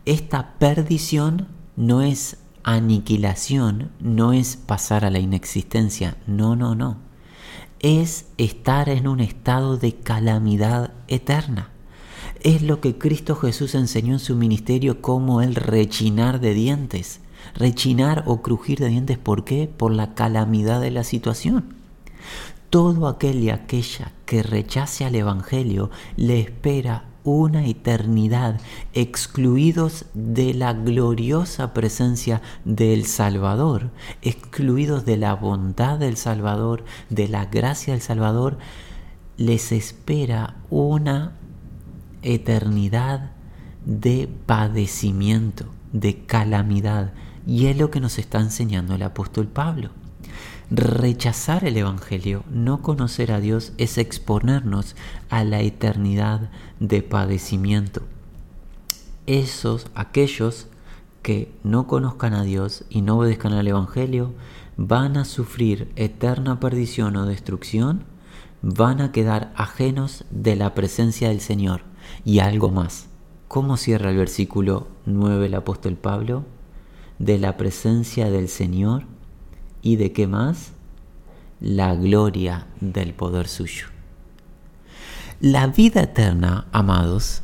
esta 0.06 0.54
perdición 0.58 1.48
no 1.76 2.00
es 2.00 2.38
aniquilación 2.64 3.92
no 4.00 4.32
es 4.32 4.56
pasar 4.56 5.04
a 5.04 5.10
la 5.10 5.20
inexistencia, 5.20 6.16
no, 6.26 6.56
no, 6.56 6.74
no. 6.74 6.96
Es 7.78 8.26
estar 8.38 8.88
en 8.88 9.06
un 9.06 9.20
estado 9.20 9.76
de 9.76 9.94
calamidad 9.94 10.92
eterna. 11.06 11.70
Es 12.40 12.62
lo 12.62 12.80
que 12.80 12.98
Cristo 12.98 13.36
Jesús 13.36 13.74
enseñó 13.74 14.14
en 14.14 14.18
su 14.18 14.34
ministerio 14.34 15.02
como 15.02 15.42
el 15.42 15.54
rechinar 15.54 16.40
de 16.40 16.54
dientes. 16.54 17.20
Rechinar 17.54 18.24
o 18.26 18.40
crujir 18.40 18.78
de 18.78 18.88
dientes, 18.88 19.18
¿por 19.18 19.44
qué? 19.44 19.68
Por 19.68 19.92
la 19.92 20.14
calamidad 20.14 20.80
de 20.80 20.90
la 20.90 21.04
situación. 21.04 21.74
Todo 22.70 23.06
aquel 23.06 23.44
y 23.44 23.50
aquella 23.50 24.12
que 24.24 24.42
rechace 24.42 25.04
al 25.04 25.14
Evangelio 25.14 25.90
le 26.16 26.40
espera 26.40 27.04
una 27.24 27.66
eternidad 27.66 28.60
excluidos 28.92 30.04
de 30.12 30.54
la 30.54 30.74
gloriosa 30.74 31.72
presencia 31.72 32.42
del 32.64 33.06
Salvador, 33.06 33.90
excluidos 34.22 35.06
de 35.06 35.16
la 35.16 35.34
bondad 35.34 35.98
del 35.98 36.16
Salvador, 36.16 36.84
de 37.08 37.28
la 37.28 37.46
gracia 37.46 37.94
del 37.94 38.02
Salvador, 38.02 38.58
les 39.38 39.72
espera 39.72 40.56
una 40.70 41.32
eternidad 42.22 43.32
de 43.84 44.28
padecimiento, 44.46 45.66
de 45.92 46.24
calamidad. 46.24 47.12
Y 47.46 47.66
es 47.66 47.76
lo 47.76 47.90
que 47.90 48.00
nos 48.00 48.18
está 48.18 48.40
enseñando 48.40 48.94
el 48.94 49.02
apóstol 49.02 49.48
Pablo. 49.48 49.90
Rechazar 50.70 51.64
el 51.64 51.76
Evangelio, 51.76 52.42
no 52.50 52.80
conocer 52.80 53.32
a 53.32 53.40
Dios, 53.40 53.72
es 53.76 53.98
exponernos 53.98 54.96
a 55.28 55.44
la 55.44 55.60
eternidad 55.60 56.50
de 56.80 57.02
padecimiento. 57.02 58.02
Esos, 59.26 59.88
aquellos 59.94 60.68
que 61.22 61.52
no 61.62 61.86
conozcan 61.86 62.32
a 62.32 62.44
Dios 62.44 62.84
y 62.88 63.02
no 63.02 63.18
obedezcan 63.18 63.52
al 63.52 63.68
Evangelio, 63.68 64.32
van 64.78 65.18
a 65.18 65.26
sufrir 65.26 65.92
eterna 65.96 66.60
perdición 66.60 67.16
o 67.16 67.26
destrucción, 67.26 68.04
van 68.62 69.02
a 69.02 69.12
quedar 69.12 69.52
ajenos 69.56 70.24
de 70.30 70.56
la 70.56 70.74
presencia 70.74 71.28
del 71.28 71.40
Señor. 71.40 71.82
Y 72.24 72.38
algo 72.38 72.70
más. 72.70 73.08
¿Cómo 73.48 73.76
cierra 73.76 74.10
el 74.10 74.16
versículo 74.16 74.88
9 75.04 75.46
el 75.46 75.54
apóstol 75.54 75.96
Pablo? 75.96 76.44
De 77.18 77.38
la 77.38 77.56
presencia 77.56 78.30
del 78.30 78.48
Señor 78.48 79.13
¿Y 79.84 79.96
de 79.96 80.12
qué 80.12 80.26
más? 80.26 80.70
La 81.60 81.94
gloria 81.94 82.66
del 82.80 83.12
poder 83.12 83.48
suyo. 83.48 83.88
La 85.40 85.66
vida 85.66 86.00
eterna, 86.00 86.66
amados, 86.72 87.42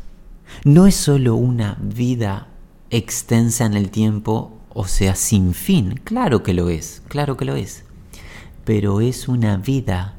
no 0.64 0.86
es 0.86 0.94
sólo 0.94 1.34
una 1.34 1.76
vida 1.82 2.48
extensa 2.88 3.66
en 3.66 3.74
el 3.74 3.90
tiempo, 3.90 4.58
o 4.70 4.86
sea, 4.86 5.16
sin 5.16 5.52
fin. 5.52 6.00
Claro 6.02 6.42
que 6.42 6.54
lo 6.54 6.70
es, 6.70 7.02
claro 7.08 7.36
que 7.36 7.44
lo 7.44 7.56
es. 7.56 7.84
Pero 8.64 9.02
es 9.02 9.28
una 9.28 9.58
vida 9.58 10.14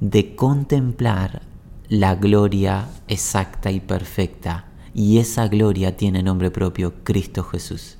de 0.00 0.36
contemplar 0.36 1.40
la 1.88 2.14
gloria 2.14 2.90
exacta 3.08 3.70
y 3.70 3.80
perfecta. 3.80 4.66
Y 4.92 5.16
esa 5.16 5.48
gloria 5.48 5.96
tiene 5.96 6.22
nombre 6.22 6.50
propio, 6.50 6.92
Cristo 7.04 7.42
Jesús. 7.42 7.96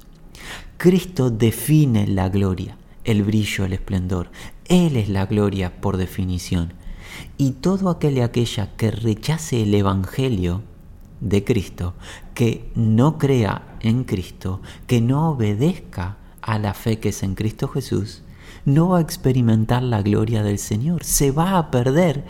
Cristo 0.77 1.31
define 1.31 2.07
la 2.07 2.29
gloria 2.29 2.77
el 3.05 3.23
brillo, 3.23 3.65
el 3.65 3.73
esplendor. 3.75 4.31
Él 4.67 4.97
es 4.97 5.09
la 5.09 5.27
gloria 5.27 5.81
por 5.81 5.97
definición. 5.97 6.73
Y 7.39 7.53
todo 7.53 7.91
aquel 7.91 8.19
y 8.19 8.21
aquella 8.21 8.77
que 8.77 8.91
rechace 8.91 9.63
el 9.63 9.75
Evangelio 9.75 10.63
de 11.21 11.45
Cristo, 11.45 11.95
que 12.35 12.71
no 12.75 13.19
crea 13.19 13.77
en 13.81 14.05
Cristo, 14.05 14.61
que 14.87 15.01
no 15.01 15.31
obedezca 15.31 16.17
a 16.43 16.59
la 16.59 16.75
fe 16.75 16.99
que 16.99 17.11
es 17.11 17.23
en 17.23 17.35
Cristo 17.35 17.69
Jesús, 17.69 18.23
no 18.65 18.89
va 18.89 18.99
a 18.99 19.03
experimentar 19.03 19.83
la 19.83 20.03
gloria 20.03 20.43
del 20.43 20.59
Señor. 20.59 21.05
Se 21.05 21.31
va 21.31 21.59
a 21.59 21.71
perder 21.71 22.25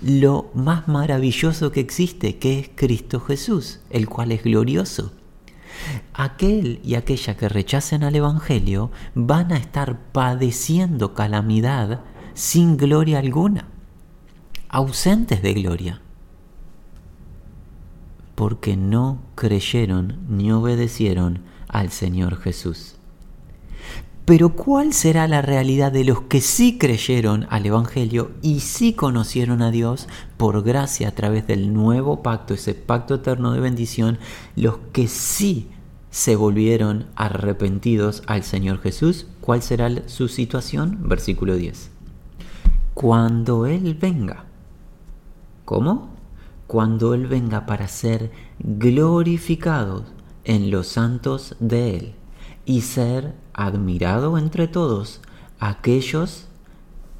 lo 0.00 0.50
más 0.54 0.88
maravilloso 0.88 1.72
que 1.72 1.80
existe, 1.80 2.38
que 2.38 2.58
es 2.58 2.70
Cristo 2.74 3.20
Jesús, 3.20 3.80
el 3.90 4.08
cual 4.08 4.32
es 4.32 4.42
glorioso. 4.42 5.12
Aquel 6.14 6.80
y 6.84 6.94
aquella 6.94 7.36
que 7.36 7.48
rechacen 7.48 8.04
al 8.04 8.16
Evangelio 8.16 8.90
van 9.14 9.52
a 9.52 9.56
estar 9.56 9.98
padeciendo 10.12 11.14
calamidad 11.14 12.00
sin 12.34 12.76
gloria 12.76 13.18
alguna, 13.18 13.68
ausentes 14.68 15.42
de 15.42 15.54
gloria, 15.54 16.00
porque 18.34 18.76
no 18.76 19.22
creyeron 19.34 20.20
ni 20.28 20.52
obedecieron 20.52 21.42
al 21.68 21.90
Señor 21.90 22.38
Jesús. 22.38 22.96
Pero 24.24 24.50
¿cuál 24.50 24.92
será 24.92 25.26
la 25.26 25.42
realidad 25.42 25.90
de 25.90 26.04
los 26.04 26.22
que 26.22 26.40
sí 26.40 26.78
creyeron 26.78 27.46
al 27.50 27.66
Evangelio 27.66 28.30
y 28.40 28.60
sí 28.60 28.92
conocieron 28.92 29.62
a 29.62 29.72
Dios 29.72 30.06
por 30.36 30.62
gracia 30.62 31.08
a 31.08 31.12
través 31.12 31.48
del 31.48 31.72
nuevo 31.74 32.22
pacto, 32.22 32.54
ese 32.54 32.74
pacto 32.74 33.16
eterno 33.16 33.52
de 33.52 33.58
bendición, 33.58 34.18
los 34.54 34.78
que 34.92 35.08
sí 35.08 35.68
se 36.10 36.36
volvieron 36.36 37.06
arrepentidos 37.16 38.22
al 38.28 38.44
Señor 38.44 38.80
Jesús? 38.80 39.26
¿Cuál 39.40 39.60
será 39.60 39.90
su 40.06 40.28
situación? 40.28 41.00
Versículo 41.08 41.56
10. 41.56 41.90
Cuando 42.94 43.66
Él 43.66 43.94
venga. 44.00 44.44
¿Cómo? 45.64 46.10
Cuando 46.68 47.14
Él 47.14 47.26
venga 47.26 47.66
para 47.66 47.88
ser 47.88 48.30
glorificado 48.60 50.04
en 50.44 50.70
los 50.70 50.86
santos 50.86 51.56
de 51.58 51.96
Él 51.96 52.14
y 52.64 52.82
ser 52.82 53.41
admirado 53.54 54.38
entre 54.38 54.68
todos 54.68 55.20
aquellos 55.58 56.46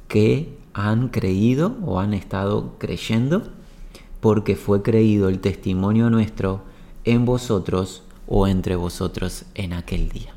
que 0.07 0.57
han 0.73 1.09
creído 1.09 1.75
o 1.85 1.99
han 1.99 2.13
estado 2.13 2.75
creyendo, 2.77 3.43
porque 4.19 4.55
fue 4.55 4.81
creído 4.81 5.29
el 5.29 5.39
testimonio 5.39 6.09
nuestro 6.09 6.61
en 7.03 7.25
vosotros 7.25 8.03
o 8.27 8.47
entre 8.47 8.75
vosotros 8.75 9.45
en 9.55 9.73
aquel 9.73 10.09
día. 10.09 10.32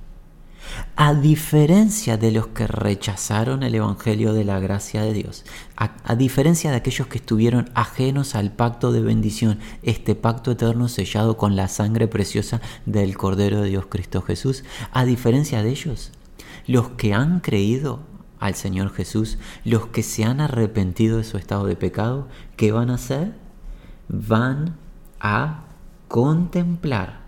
A 0.99 1.13
diferencia 1.13 2.17
de 2.17 2.33
los 2.33 2.47
que 2.49 2.67
rechazaron 2.67 3.63
el 3.63 3.75
Evangelio 3.75 4.33
de 4.33 4.45
la 4.45 4.61
gracia 4.61 5.03
de 5.03 5.13
Dios, 5.13 5.45
a, 5.77 6.17
diferencia 6.17 6.71
de 6.71 6.77
aquellos 6.77 7.07
que 7.07 7.19
estuvieron 7.19 7.71
ajenos 7.75 8.35
al 8.35 8.51
pacto 8.51 8.93
de 8.93 9.03
bendición, 9.03 9.59
este 9.83 10.15
pacto 10.15 10.53
eterno 10.53 10.89
sellado 10.89 11.37
con 11.37 11.55
la 11.55 11.69
sangre 11.69 12.09
preciosa 12.09 12.63
del 12.87 13.17
Cordero 13.17 13.61
de 13.61 13.69
Dios 13.69 13.87
Cristo 13.91 14.23
Jesús, 14.23 14.65
a 14.91 15.05
diferencia 15.05 15.63
de 15.63 15.69
ellos, 15.69 16.13
los 16.67 16.89
que 16.91 17.13
han 17.13 17.41
creído 17.41 18.01
al 18.41 18.55
Señor 18.55 18.91
Jesús, 18.95 19.37
los 19.65 19.89
que 19.89 20.03
se 20.03 20.25
han 20.25 20.41
arrepentido 20.41 21.19
de 21.19 21.25
su 21.25 21.37
estado 21.37 21.67
de 21.67 21.77
pecado, 21.77 22.27
¿qué 22.57 22.73
van 22.73 22.91
a 22.91 22.95
hacer? 22.95 23.35
Van 24.09 24.77
a 25.21 25.65
contemplar 26.09 27.21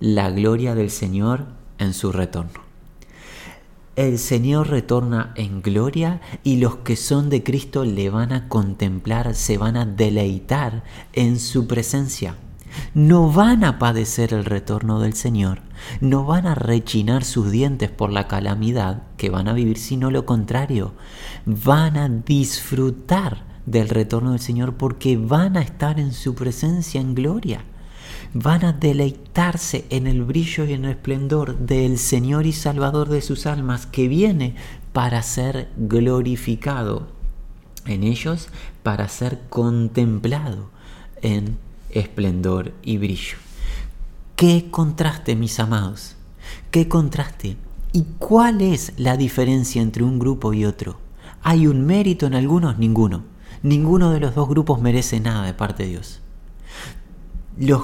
la 0.00 0.30
gloria 0.30 0.74
del 0.74 0.90
Señor 0.90 1.46
en 1.78 1.92
su 1.92 2.10
retorno 2.10 2.71
el 3.96 4.18
Señor 4.18 4.70
retorna 4.70 5.32
en 5.36 5.60
gloria 5.60 6.20
y 6.42 6.56
los 6.56 6.76
que 6.76 6.96
son 6.96 7.28
de 7.28 7.42
Cristo 7.42 7.84
le 7.84 8.08
van 8.08 8.32
a 8.32 8.48
contemplar, 8.48 9.34
se 9.34 9.58
van 9.58 9.76
a 9.76 9.84
deleitar 9.84 10.82
en 11.12 11.38
su 11.38 11.66
presencia. 11.66 12.36
No 12.94 13.30
van 13.30 13.64
a 13.64 13.78
padecer 13.78 14.32
el 14.32 14.46
retorno 14.46 14.98
del 15.00 15.12
Señor, 15.12 15.60
no 16.00 16.24
van 16.24 16.46
a 16.46 16.54
rechinar 16.54 17.22
sus 17.22 17.50
dientes 17.50 17.90
por 17.90 18.10
la 18.10 18.28
calamidad 18.28 19.02
que 19.18 19.28
van 19.28 19.46
a 19.46 19.52
vivir, 19.52 19.76
sino 19.76 20.10
lo 20.10 20.24
contrario, 20.24 20.94
van 21.44 21.98
a 21.98 22.08
disfrutar 22.08 23.44
del 23.66 23.90
retorno 23.90 24.30
del 24.30 24.40
Señor 24.40 24.74
porque 24.74 25.18
van 25.18 25.58
a 25.58 25.60
estar 25.60 26.00
en 26.00 26.14
su 26.14 26.34
presencia 26.34 27.00
en 27.00 27.14
gloria 27.14 27.64
van 28.34 28.64
a 28.64 28.72
deleitarse 28.72 29.84
en 29.90 30.06
el 30.06 30.22
brillo 30.22 30.64
y 30.64 30.72
en 30.72 30.84
el 30.84 30.92
esplendor 30.92 31.58
del 31.58 31.98
Señor 31.98 32.46
y 32.46 32.52
Salvador 32.52 33.08
de 33.08 33.20
sus 33.20 33.46
almas 33.46 33.86
que 33.86 34.08
viene 34.08 34.54
para 34.92 35.22
ser 35.22 35.68
glorificado 35.76 37.08
en 37.86 38.04
ellos, 38.04 38.48
para 38.82 39.08
ser 39.08 39.40
contemplado 39.48 40.70
en 41.20 41.58
esplendor 41.90 42.72
y 42.82 42.96
brillo. 42.98 43.36
Qué 44.36 44.68
contraste, 44.70 45.36
mis 45.36 45.60
amados, 45.60 46.16
qué 46.70 46.88
contraste. 46.88 47.56
¿Y 47.92 48.04
cuál 48.18 48.62
es 48.62 48.94
la 48.96 49.18
diferencia 49.18 49.82
entre 49.82 50.02
un 50.02 50.18
grupo 50.18 50.54
y 50.54 50.64
otro? 50.64 50.98
¿Hay 51.42 51.66
un 51.66 51.84
mérito 51.84 52.26
en 52.26 52.34
algunos? 52.34 52.78
Ninguno. 52.78 53.24
Ninguno 53.62 54.10
de 54.10 54.20
los 54.20 54.34
dos 54.34 54.48
grupos 54.48 54.80
merece 54.80 55.20
nada 55.20 55.44
de 55.44 55.52
parte 55.52 55.82
de 55.84 55.90
Dios. 55.90 56.20
Los 57.58 57.82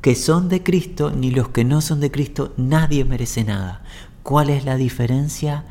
que 0.00 0.14
son 0.14 0.48
de 0.48 0.62
Cristo 0.62 1.10
ni 1.10 1.30
los 1.30 1.48
que 1.48 1.64
no 1.64 1.80
son 1.80 2.00
de 2.00 2.10
Cristo, 2.10 2.54
nadie 2.56 3.04
merece 3.04 3.44
nada. 3.44 3.82
¿Cuál 4.22 4.50
es 4.50 4.64
la 4.64 4.76
diferencia? 4.76 5.64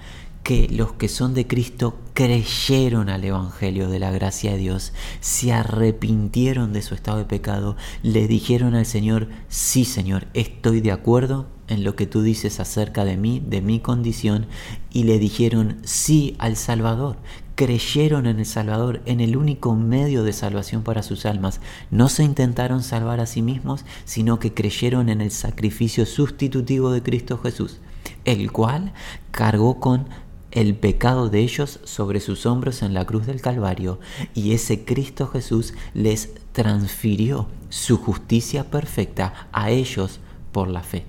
Que 0.44 0.68
los 0.70 0.94
que 0.94 1.08
son 1.08 1.34
de 1.34 1.48
Cristo 1.48 2.00
creyeron 2.14 3.10
al 3.10 3.24
Evangelio 3.24 3.90
de 3.90 4.00
la 4.00 4.12
gracia 4.12 4.52
de 4.52 4.58
Dios, 4.58 4.94
se 5.20 5.52
arrepintieron 5.52 6.74
de 6.74 6.82
su 6.82 6.96
estado 6.96 7.18
de 7.20 7.26
pecado, 7.26 7.76
le 8.04 8.28
dijeron 8.28 8.76
al 8.76 8.86
Señor, 8.86 9.30
sí 9.48 9.86
Señor, 9.86 10.28
estoy 10.34 10.82
de 10.82 10.92
acuerdo 10.92 11.48
en 11.68 11.84
lo 11.84 11.96
que 11.96 12.08
tú 12.08 12.22
dices 12.22 12.60
acerca 12.60 13.06
de 13.06 13.16
mí, 13.16 13.42
de 13.46 13.62
mi 13.62 13.80
condición, 13.80 14.48
y 14.92 15.04
le 15.04 15.20
dijeron 15.20 15.78
sí 15.84 16.36
al 16.40 16.56
Salvador, 16.56 17.18
creyeron 17.60 18.26
en 18.26 18.40
el 18.40 18.46
Salvador, 18.46 19.02
en 19.06 19.20
el 19.20 19.36
único 19.36 19.76
medio 19.76 20.24
de 20.24 20.32
salvación 20.32 20.82
para 20.82 21.04
sus 21.04 21.26
almas. 21.26 21.60
No 21.92 22.08
se 22.08 22.24
intentaron 22.24 22.84
salvar 22.84 23.20
a 23.20 23.26
sí 23.26 23.42
mismos, 23.42 23.84
sino 24.06 24.40
que 24.40 24.54
creyeron 24.54 25.10
en 25.10 25.20
el 25.20 25.30
sacrificio 25.30 26.06
sustitutivo 26.06 26.90
de 26.90 27.04
Cristo 27.04 27.38
Jesús, 27.38 27.80
el 28.24 28.54
cual 28.54 28.94
cargó 29.32 29.82
con 29.82 30.08
el 30.52 30.74
pecado 30.74 31.28
de 31.28 31.40
ellos 31.40 31.82
sobre 31.84 32.22
sus 32.22 32.46
hombros 32.46 32.82
en 32.82 32.94
la 32.94 33.04
cruz 33.04 33.26
del 33.26 33.42
Calvario, 33.42 34.00
y 34.34 34.54
ese 34.54 34.86
Cristo 34.86 35.28
Jesús 35.28 35.74
les 35.94 36.30
transfirió 36.54 37.50
su 37.68 37.98
justicia 37.98 38.72
perfecta 38.72 39.50
a 39.52 39.70
ellos 39.70 40.22
por 40.54 40.70
la 40.70 40.82
fe. 40.82 41.04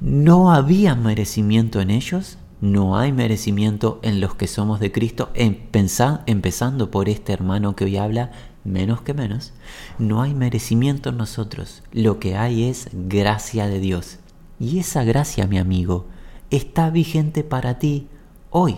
No 0.00 0.52
había 0.52 0.94
merecimiento 0.94 1.80
en 1.80 1.90
ellos, 1.90 2.37
no 2.60 2.96
hay 2.96 3.12
merecimiento 3.12 4.00
en 4.02 4.20
los 4.20 4.34
que 4.34 4.48
somos 4.48 4.80
de 4.80 4.90
Cristo, 4.90 5.30
empezando 5.34 6.90
por 6.90 7.08
este 7.08 7.32
hermano 7.32 7.76
que 7.76 7.84
hoy 7.84 7.96
habla, 7.96 8.32
menos 8.64 9.00
que 9.02 9.14
menos. 9.14 9.52
No 9.98 10.22
hay 10.22 10.34
merecimiento 10.34 11.10
en 11.10 11.18
nosotros, 11.18 11.84
lo 11.92 12.18
que 12.18 12.36
hay 12.36 12.64
es 12.64 12.88
gracia 12.92 13.68
de 13.68 13.78
Dios. 13.78 14.18
Y 14.58 14.80
esa 14.80 15.04
gracia, 15.04 15.46
mi 15.46 15.58
amigo, 15.58 16.06
está 16.50 16.90
vigente 16.90 17.44
para 17.44 17.78
ti 17.78 18.08
hoy. 18.50 18.76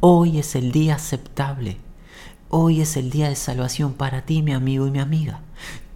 Hoy 0.00 0.38
es 0.38 0.56
el 0.56 0.72
día 0.72 0.96
aceptable. 0.96 1.76
Hoy 2.48 2.80
es 2.80 2.96
el 2.96 3.10
día 3.10 3.28
de 3.28 3.36
salvación 3.36 3.94
para 3.94 4.22
ti, 4.22 4.42
mi 4.42 4.52
amigo 4.52 4.86
y 4.86 4.90
mi 4.90 4.98
amiga. 4.98 5.40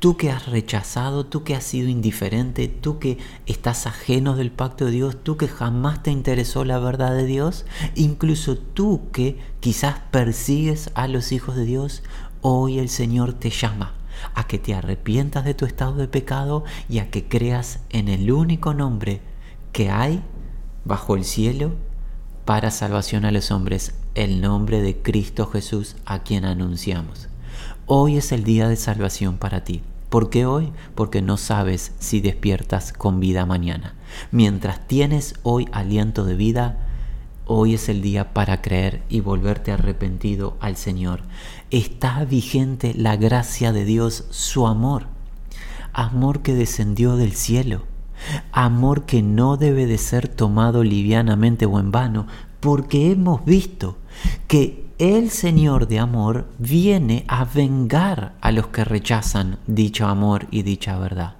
Tú 0.00 0.16
que 0.16 0.30
has 0.30 0.46
rechazado, 0.46 1.26
tú 1.26 1.44
que 1.44 1.54
has 1.54 1.62
sido 1.62 1.90
indiferente, 1.90 2.68
tú 2.68 2.98
que 2.98 3.18
estás 3.44 3.86
ajeno 3.86 4.34
del 4.34 4.50
pacto 4.50 4.86
de 4.86 4.92
Dios, 4.92 5.18
tú 5.22 5.36
que 5.36 5.46
jamás 5.46 6.02
te 6.02 6.10
interesó 6.10 6.64
la 6.64 6.78
verdad 6.78 7.14
de 7.14 7.26
Dios, 7.26 7.66
incluso 7.96 8.56
tú 8.56 9.10
que 9.12 9.38
quizás 9.60 9.98
persigues 10.10 10.90
a 10.94 11.06
los 11.06 11.32
hijos 11.32 11.54
de 11.54 11.66
Dios, 11.66 12.02
hoy 12.40 12.78
el 12.78 12.88
Señor 12.88 13.34
te 13.34 13.50
llama 13.50 13.92
a 14.34 14.46
que 14.46 14.58
te 14.58 14.72
arrepientas 14.72 15.44
de 15.44 15.52
tu 15.52 15.66
estado 15.66 15.96
de 15.96 16.08
pecado 16.08 16.64
y 16.88 17.00
a 17.00 17.10
que 17.10 17.28
creas 17.28 17.80
en 17.90 18.08
el 18.08 18.32
único 18.32 18.72
nombre 18.72 19.20
que 19.72 19.90
hay 19.90 20.22
bajo 20.86 21.14
el 21.14 21.26
cielo 21.26 21.74
para 22.46 22.70
salvación 22.70 23.26
a 23.26 23.32
los 23.32 23.50
hombres, 23.50 23.92
el 24.14 24.40
nombre 24.40 24.80
de 24.80 24.96
Cristo 24.96 25.44
Jesús 25.44 25.96
a 26.06 26.22
quien 26.22 26.46
anunciamos. 26.46 27.28
Hoy 27.84 28.16
es 28.16 28.32
el 28.32 28.44
día 28.44 28.66
de 28.66 28.76
salvación 28.76 29.36
para 29.36 29.62
ti. 29.62 29.82
¿Por 30.10 30.28
qué 30.28 30.44
hoy? 30.44 30.72
Porque 30.96 31.22
no 31.22 31.36
sabes 31.36 31.92
si 32.00 32.20
despiertas 32.20 32.92
con 32.92 33.20
vida 33.20 33.46
mañana. 33.46 33.94
Mientras 34.32 34.86
tienes 34.88 35.36
hoy 35.44 35.68
aliento 35.70 36.24
de 36.24 36.34
vida, 36.34 36.78
hoy 37.46 37.74
es 37.74 37.88
el 37.88 38.02
día 38.02 38.34
para 38.34 38.60
creer 38.60 39.04
y 39.08 39.20
volverte 39.20 39.70
arrepentido 39.70 40.56
al 40.58 40.74
Señor. 40.76 41.22
Está 41.70 42.24
vigente 42.24 42.92
la 42.96 43.14
gracia 43.14 43.72
de 43.72 43.84
Dios, 43.84 44.24
su 44.30 44.66
amor. 44.66 45.06
Amor 45.92 46.42
que 46.42 46.54
descendió 46.54 47.14
del 47.14 47.34
cielo. 47.34 47.84
Amor 48.50 49.06
que 49.06 49.22
no 49.22 49.56
debe 49.56 49.86
de 49.86 49.96
ser 49.96 50.26
tomado 50.26 50.82
livianamente 50.82 51.66
o 51.66 51.78
en 51.78 51.92
vano, 51.92 52.26
porque 52.58 53.12
hemos 53.12 53.44
visto 53.44 53.96
que 54.48 54.89
el 55.00 55.30
Señor 55.30 55.88
de 55.88 55.98
amor 55.98 56.46
viene 56.58 57.24
a 57.26 57.46
vengar 57.46 58.34
a 58.42 58.52
los 58.52 58.66
que 58.66 58.84
rechazan 58.84 59.58
dicho 59.66 60.06
amor 60.06 60.46
y 60.50 60.60
dicha 60.60 60.98
verdad. 60.98 61.36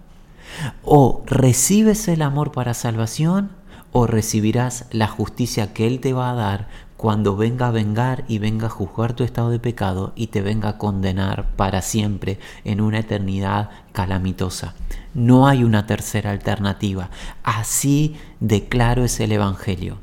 O 0.83 1.23
recibes 1.27 2.09
el 2.09 2.23
amor 2.23 2.53
para 2.53 2.73
salvación 2.73 3.51
o 3.93 4.07
recibirás 4.07 4.87
la 4.93 5.09
justicia 5.09 5.75
que 5.75 5.87
Él 5.87 6.01
te 6.01 6.15
va 6.15 6.31
a 6.31 6.35
dar 6.35 6.69
cuando 6.97 7.37
venga 7.37 7.67
a 7.67 7.71
vengar 7.71 8.25
y 8.29 8.39
venga 8.39 8.69
a 8.69 8.71
juzgar 8.71 9.13
tu 9.13 9.25
estado 9.25 9.51
de 9.51 9.59
pecado 9.59 10.15
y 10.17 10.29
te 10.29 10.41
venga 10.41 10.71
a 10.71 10.79
condenar 10.79 11.51
para 11.57 11.83
siempre 11.83 12.39
en 12.65 12.81
una 12.81 13.01
eternidad 13.01 13.69
calamitosa. 13.93 14.75
No 15.13 15.47
hay 15.47 15.65
una 15.65 15.87
tercera 15.87 16.31
alternativa. 16.31 17.11
Así 17.43 18.17
de 18.41 18.69
claro 18.69 19.05
es 19.05 19.21
el 19.21 19.33
Evangelio 19.33 19.99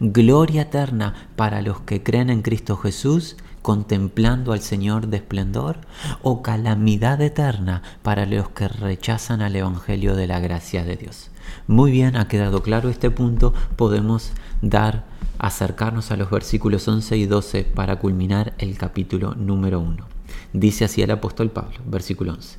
gloria 0.00 0.62
eterna 0.62 1.14
para 1.36 1.62
los 1.62 1.80
que 1.80 2.02
creen 2.02 2.30
en 2.30 2.42
Cristo 2.42 2.76
Jesús, 2.76 3.36
contemplando 3.62 4.52
al 4.52 4.60
Señor 4.60 5.08
de 5.08 5.16
esplendor, 5.16 5.78
o 6.22 6.42
calamidad 6.42 7.20
eterna 7.20 7.82
para 8.02 8.26
los 8.26 8.48
que 8.50 8.68
rechazan 8.68 9.40
al 9.40 9.56
Evangelio 9.56 10.14
de 10.14 10.26
la 10.26 10.38
gracia 10.38 10.84
de 10.84 10.96
Dios. 10.96 11.30
Muy 11.66 11.90
bien, 11.90 12.16
ha 12.16 12.28
quedado 12.28 12.62
claro 12.62 12.88
este 12.88 13.10
punto, 13.10 13.54
podemos 13.76 14.32
dar, 14.62 15.04
acercarnos 15.38 16.10
a 16.10 16.16
los 16.16 16.30
versículos 16.30 16.86
11 16.86 17.16
y 17.16 17.26
12 17.26 17.64
para 17.64 17.96
culminar 17.96 18.54
el 18.58 18.76
capítulo 18.76 19.34
número 19.34 19.80
1. 19.80 20.06
Dice 20.52 20.84
así 20.84 21.02
el 21.02 21.10
apóstol 21.10 21.50
Pablo, 21.50 21.78
versículo 21.86 22.34
11, 22.34 22.58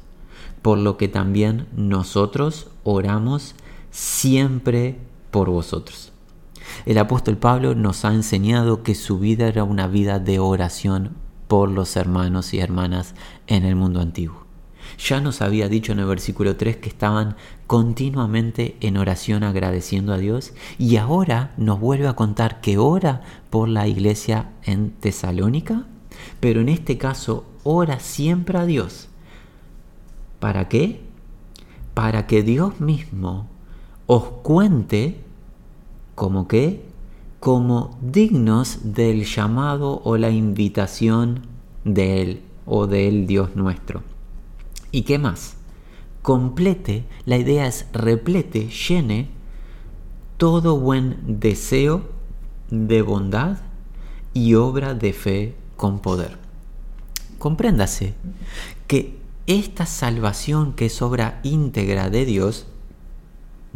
por 0.62 0.78
lo 0.78 0.98
que 0.98 1.08
también 1.08 1.68
nosotros 1.76 2.68
oramos 2.84 3.56
siempre 3.92 4.98
por 5.32 5.50
vosotros. 5.50 6.12
El 6.86 6.98
apóstol 6.98 7.38
Pablo 7.38 7.76
nos 7.76 8.06
ha 8.06 8.14
enseñado 8.14 8.84
que 8.84 8.96
su 8.96 9.20
vida 9.20 9.48
era 9.48 9.64
una 9.64 9.88
vida 9.88 10.20
de 10.20 10.40
oración 10.40 11.16
por 11.48 11.70
los 11.70 11.96
hermanos 11.96 12.54
y 12.54 12.60
hermanas 12.60 13.16
en 13.48 13.66
el 13.66 13.76
mundo 13.76 14.02
antiguo. 14.02 14.46
Ya 14.98 15.22
nos 15.22 15.42
había 15.42 15.70
dicho 15.70 15.92
en 15.92 16.00
el 16.00 16.06
versículo 16.06 16.56
3 16.56 16.78
que 16.78 16.90
estaban 16.90 17.36
continuamente 17.68 18.78
en 18.80 18.98
oración 18.98 19.44
agradeciendo 19.44 20.14
a 20.14 20.18
Dios 20.18 20.54
y 20.78 20.96
ahora 20.96 21.54
nos 21.58 21.80
vuelve 21.80 22.08
a 22.08 22.16
contar 22.16 22.62
que 22.62 22.78
ora 22.78 23.22
por 23.50 23.68
la 23.68 23.88
iglesia 23.88 24.52
en 24.64 24.92
Tesalónica, 24.92 25.86
pero 26.40 26.62
en 26.62 26.70
este 26.70 26.98
caso 26.98 27.46
ora 27.64 28.00
siempre 28.00 28.58
a 28.58 28.66
Dios. 28.66 29.10
¿Para 30.40 30.70
qué? 30.70 31.02
Para 31.94 32.28
que 32.28 32.44
Dios 32.44 32.80
mismo 32.80 33.48
os 34.06 34.24
cuente 34.42 35.27
como 36.18 36.48
que 36.48 36.84
como 37.40 37.96
dignos 38.02 38.80
del 38.96 39.24
llamado 39.24 40.02
o 40.04 40.18
la 40.18 40.32
invitación 40.32 41.46
de 41.84 42.24
Él 42.24 42.42
o 42.66 42.88
del 42.88 43.28
Dios 43.28 43.56
nuestro. 43.56 44.02
¿Y 44.92 45.04
qué 45.04 45.20
más? 45.20 45.58
Complete, 46.24 47.06
la 47.26 47.38
idea 47.38 47.68
es 47.68 47.86
replete, 47.94 48.68
llene 48.68 49.30
todo 50.38 50.80
buen 50.80 51.40
deseo 51.40 52.02
de 52.72 53.04
bondad 53.04 53.60
y 54.34 54.56
obra 54.56 54.96
de 54.96 55.14
fe 55.14 55.56
con 55.76 56.00
poder. 56.00 56.36
Compréndase 57.38 58.16
que 58.88 59.20
esta 59.46 59.86
salvación 59.86 60.74
que 60.74 60.88
es 60.88 61.00
obra 61.04 61.40
íntegra 61.44 62.10
de 62.10 62.26
Dios, 62.26 62.66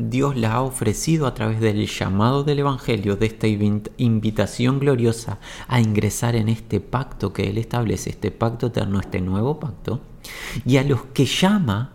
Dios 0.09 0.35
la 0.35 0.53
ha 0.53 0.61
ofrecido 0.61 1.27
a 1.27 1.33
través 1.33 1.59
del 1.59 1.87
llamado 1.87 2.43
del 2.43 2.59
Evangelio, 2.59 3.15
de 3.15 3.25
esta 3.27 3.47
invitación 3.47 4.79
gloriosa 4.79 5.39
a 5.67 5.79
ingresar 5.79 6.35
en 6.35 6.49
este 6.49 6.79
pacto 6.79 7.33
que 7.33 7.49
Él 7.49 7.57
establece, 7.57 8.09
este 8.09 8.31
pacto 8.31 8.67
eterno, 8.67 8.99
este 8.99 9.21
nuevo 9.21 9.59
pacto, 9.59 10.01
y 10.65 10.77
a 10.77 10.83
los 10.83 11.03
que 11.13 11.25
llama, 11.25 11.93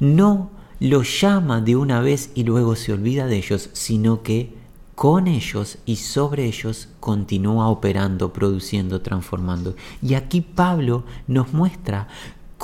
no 0.00 0.50
los 0.80 1.20
llama 1.20 1.60
de 1.60 1.76
una 1.76 2.00
vez 2.00 2.30
y 2.34 2.44
luego 2.44 2.76
se 2.76 2.92
olvida 2.92 3.26
de 3.26 3.36
ellos, 3.36 3.70
sino 3.72 4.22
que 4.22 4.54
con 4.94 5.26
ellos 5.26 5.78
y 5.86 5.96
sobre 5.96 6.44
ellos 6.44 6.88
continúa 7.00 7.68
operando, 7.68 8.32
produciendo, 8.32 9.00
transformando. 9.00 9.74
Y 10.00 10.14
aquí 10.14 10.40
Pablo 10.40 11.04
nos 11.26 11.52
muestra 11.52 12.08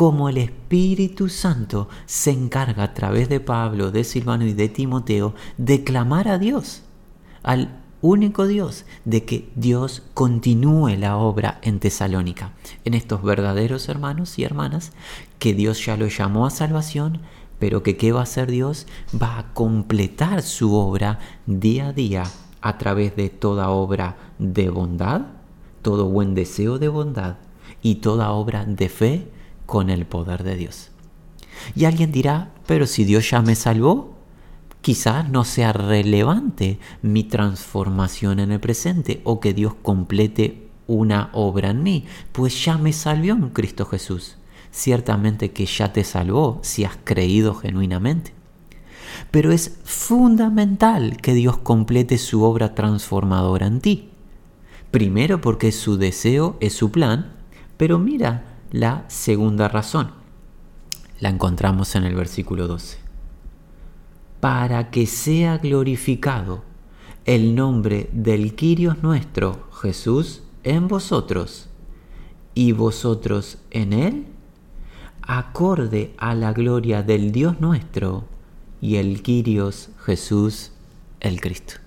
cómo 0.01 0.31
el 0.31 0.39
Espíritu 0.39 1.29
Santo 1.29 1.91
se 2.07 2.31
encarga 2.31 2.85
a 2.85 2.95
través 2.95 3.29
de 3.29 3.39
Pablo, 3.39 3.91
de 3.91 4.03
Silvano 4.03 4.47
y 4.47 4.55
de 4.55 4.71
Timoteo 4.71 5.35
de 5.59 5.85
clamar 5.85 6.27
a 6.27 6.39
Dios, 6.39 6.81
al 7.43 7.83
único 8.01 8.47
Dios, 8.47 8.87
de 9.05 9.27
que 9.27 9.51
Dios 9.57 10.03
continúe 10.15 10.97
la 10.97 11.19
obra 11.19 11.59
en 11.61 11.81
Tesalónica, 11.81 12.55
en 12.87 12.95
estos 12.95 13.23
verdaderos 13.23 13.91
hermanos 13.91 14.39
y 14.39 14.45
hermanas 14.45 14.93
que 15.39 15.53
Dios 15.53 15.85
ya 15.85 15.99
lo 15.99 16.07
llamó 16.07 16.47
a 16.47 16.51
salvación, 16.51 17.21
pero 17.59 17.83
que 17.83 17.99
qué 17.99 18.13
va 18.13 18.21
a 18.21 18.23
hacer 18.23 18.51
Dios? 18.51 18.87
Va 19.23 19.39
a 19.39 19.53
completar 19.53 20.41
su 20.41 20.77
obra 20.77 21.19
día 21.45 21.89
a 21.89 21.93
día 21.93 22.23
a 22.63 22.79
través 22.79 23.17
de 23.17 23.29
toda 23.29 23.69
obra 23.69 24.17
de 24.39 24.71
bondad, 24.71 25.27
todo 25.83 26.07
buen 26.07 26.35
deseo 26.35 26.79
de 26.79 26.89
bondad 26.89 27.37
y 27.83 27.97
toda 27.97 28.31
obra 28.31 28.65
de 28.65 28.89
fe 28.89 29.39
con 29.71 29.89
el 29.89 30.05
poder 30.05 30.43
de 30.43 30.57
Dios. 30.57 30.91
Y 31.77 31.85
alguien 31.85 32.11
dirá, 32.11 32.51
pero 32.67 32.89
si 32.89 33.05
Dios 33.05 33.31
ya 33.31 33.41
me 33.41 33.55
salvó, 33.55 34.17
quizás 34.81 35.31
no 35.31 35.45
sea 35.45 35.73
relevante 35.73 36.81
mi 37.03 37.23
transformación 37.23 38.41
en 38.41 38.51
el 38.51 38.59
presente 38.59 39.21
o 39.23 39.39
que 39.39 39.55
Dios 39.55 39.75
complete 39.81 40.69
una 40.89 41.31
obra 41.35 41.71
en 41.71 41.85
mí, 41.85 42.05
pues 42.33 42.65
ya 42.65 42.79
me 42.79 42.93
salvó 42.93 43.29
en 43.29 43.51
Cristo 43.51 43.87
Jesús. 43.87 44.39
Ciertamente 44.73 45.53
que 45.53 45.67
ya 45.67 45.93
te 45.93 46.03
salvó 46.03 46.59
si 46.63 46.85
has 46.85 46.99
creído 47.05 47.55
genuinamente. 47.55 48.33
Pero 49.31 49.53
es 49.53 49.79
fundamental 49.85 51.19
que 51.19 51.33
Dios 51.33 51.59
complete 51.59 52.19
su 52.19 52.43
obra 52.43 52.75
transformadora 52.75 53.69
en 53.69 53.81
ti. 53.81 54.11
Primero 54.91 55.41
porque 55.41 55.71
su 55.71 55.97
deseo 55.97 56.57
es 56.59 56.73
su 56.73 56.91
plan, 56.91 57.35
pero 57.77 58.01
mira 58.01 58.50
la 58.71 59.05
segunda 59.09 59.69
razón. 59.69 60.13
La 61.21 61.29
encontramos 61.29 61.95
en 61.97 62.05
el 62.05 62.15
versículo 62.15 62.67
12 62.67 63.11
para 64.41 64.91
que 64.91 65.07
sea 65.07 65.59
glorificado 65.59 66.63
el 67.27 67.55
nombre 67.55 68.09
del 68.13 68.55
Quirios 68.55 69.03
nuestro, 69.03 69.69
Jesús, 69.83 70.43
en 70.65 70.89
vosotros, 70.89 71.69
y 72.55 72.73
vosotros 72.73 73.59
en 73.71 73.93
él, 73.93 74.27
acorde 75.23 76.15
a 76.17 76.35
la 76.35 76.53
gloria 76.53 77.03
del 77.03 77.31
Dios 77.31 77.61
nuestro 77.61 78.25
y 78.81 78.97
el 78.97 79.23
Quirios 79.23 79.91
Jesús 80.05 80.73
el 81.21 81.41
Cristo. 81.41 81.80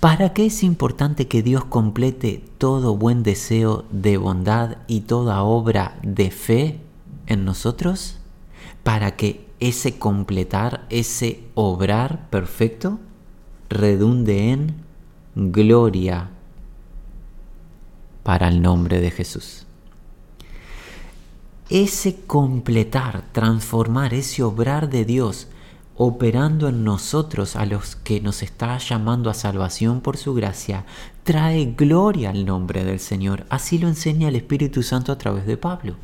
¿Para 0.00 0.32
qué 0.32 0.46
es 0.46 0.62
importante 0.62 1.26
que 1.26 1.42
Dios 1.42 1.64
complete 1.64 2.44
todo 2.58 2.96
buen 2.96 3.24
deseo 3.24 3.84
de 3.90 4.16
bondad 4.16 4.76
y 4.86 5.00
toda 5.00 5.42
obra 5.42 5.98
de 6.04 6.30
fe 6.30 6.78
en 7.26 7.44
nosotros? 7.44 8.18
Para 8.84 9.16
que 9.16 9.48
ese 9.58 9.98
completar, 9.98 10.86
ese 10.88 11.42
obrar 11.54 12.30
perfecto, 12.30 13.00
redunde 13.68 14.52
en 14.52 14.76
gloria 15.34 16.30
para 18.22 18.46
el 18.46 18.62
nombre 18.62 19.00
de 19.00 19.10
Jesús. 19.10 19.66
Ese 21.70 22.20
completar, 22.20 23.24
transformar, 23.32 24.14
ese 24.14 24.44
obrar 24.44 24.90
de 24.90 25.04
Dios 25.04 25.48
operando 26.00 26.68
en 26.68 26.84
nosotros 26.84 27.56
a 27.56 27.66
los 27.66 27.96
que 27.96 28.20
nos 28.20 28.44
está 28.44 28.78
llamando 28.78 29.30
a 29.30 29.34
salvación 29.34 30.00
por 30.00 30.16
su 30.16 30.32
gracia, 30.32 30.84
trae 31.24 31.74
gloria 31.76 32.30
al 32.30 32.46
nombre 32.46 32.84
del 32.84 33.00
Señor. 33.00 33.46
Así 33.50 33.78
lo 33.78 33.88
enseña 33.88 34.28
el 34.28 34.36
Espíritu 34.36 34.84
Santo 34.84 35.10
a 35.10 35.18
través 35.18 35.44
de 35.44 35.56
Pablo 35.56 35.96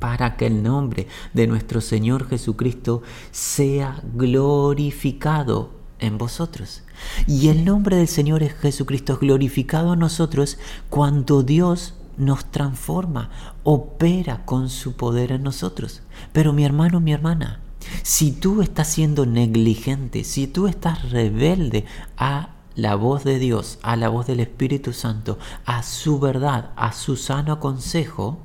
para 0.00 0.36
que 0.36 0.46
el 0.46 0.62
nombre 0.62 1.06
de 1.32 1.46
nuestro 1.46 1.80
Señor 1.80 2.28
Jesucristo 2.28 3.02
sea 3.30 4.02
glorificado 4.12 5.70
en 6.00 6.18
vosotros. 6.18 6.82
Y 7.26 7.48
el 7.48 7.64
nombre 7.64 7.96
del 7.96 8.08
Señor 8.08 8.42
Jesucristo 8.42 9.14
es 9.14 9.20
glorificado 9.20 9.94
en 9.94 10.00
nosotros 10.00 10.58
cuando 10.90 11.42
Dios 11.42 11.94
nos 12.18 12.44
transforma, 12.50 13.30
opera 13.62 14.44
con 14.44 14.68
su 14.68 14.96
poder 14.96 15.32
en 15.32 15.44
nosotros. 15.44 16.02
Pero 16.32 16.52
mi 16.52 16.64
hermano, 16.64 17.00
mi 17.00 17.12
hermana, 17.12 17.60
si 18.02 18.32
tú 18.32 18.62
estás 18.62 18.88
siendo 18.88 19.26
negligente, 19.26 20.24
si 20.24 20.46
tú 20.46 20.66
estás 20.66 21.10
rebelde 21.10 21.84
a 22.16 22.50
la 22.74 22.94
voz 22.94 23.24
de 23.24 23.38
Dios, 23.38 23.78
a 23.82 23.96
la 23.96 24.08
voz 24.08 24.26
del 24.26 24.40
Espíritu 24.40 24.92
Santo, 24.92 25.38
a 25.64 25.82
su 25.82 26.18
verdad, 26.18 26.70
a 26.76 26.92
su 26.92 27.16
sano 27.16 27.58
consejo, 27.58 28.38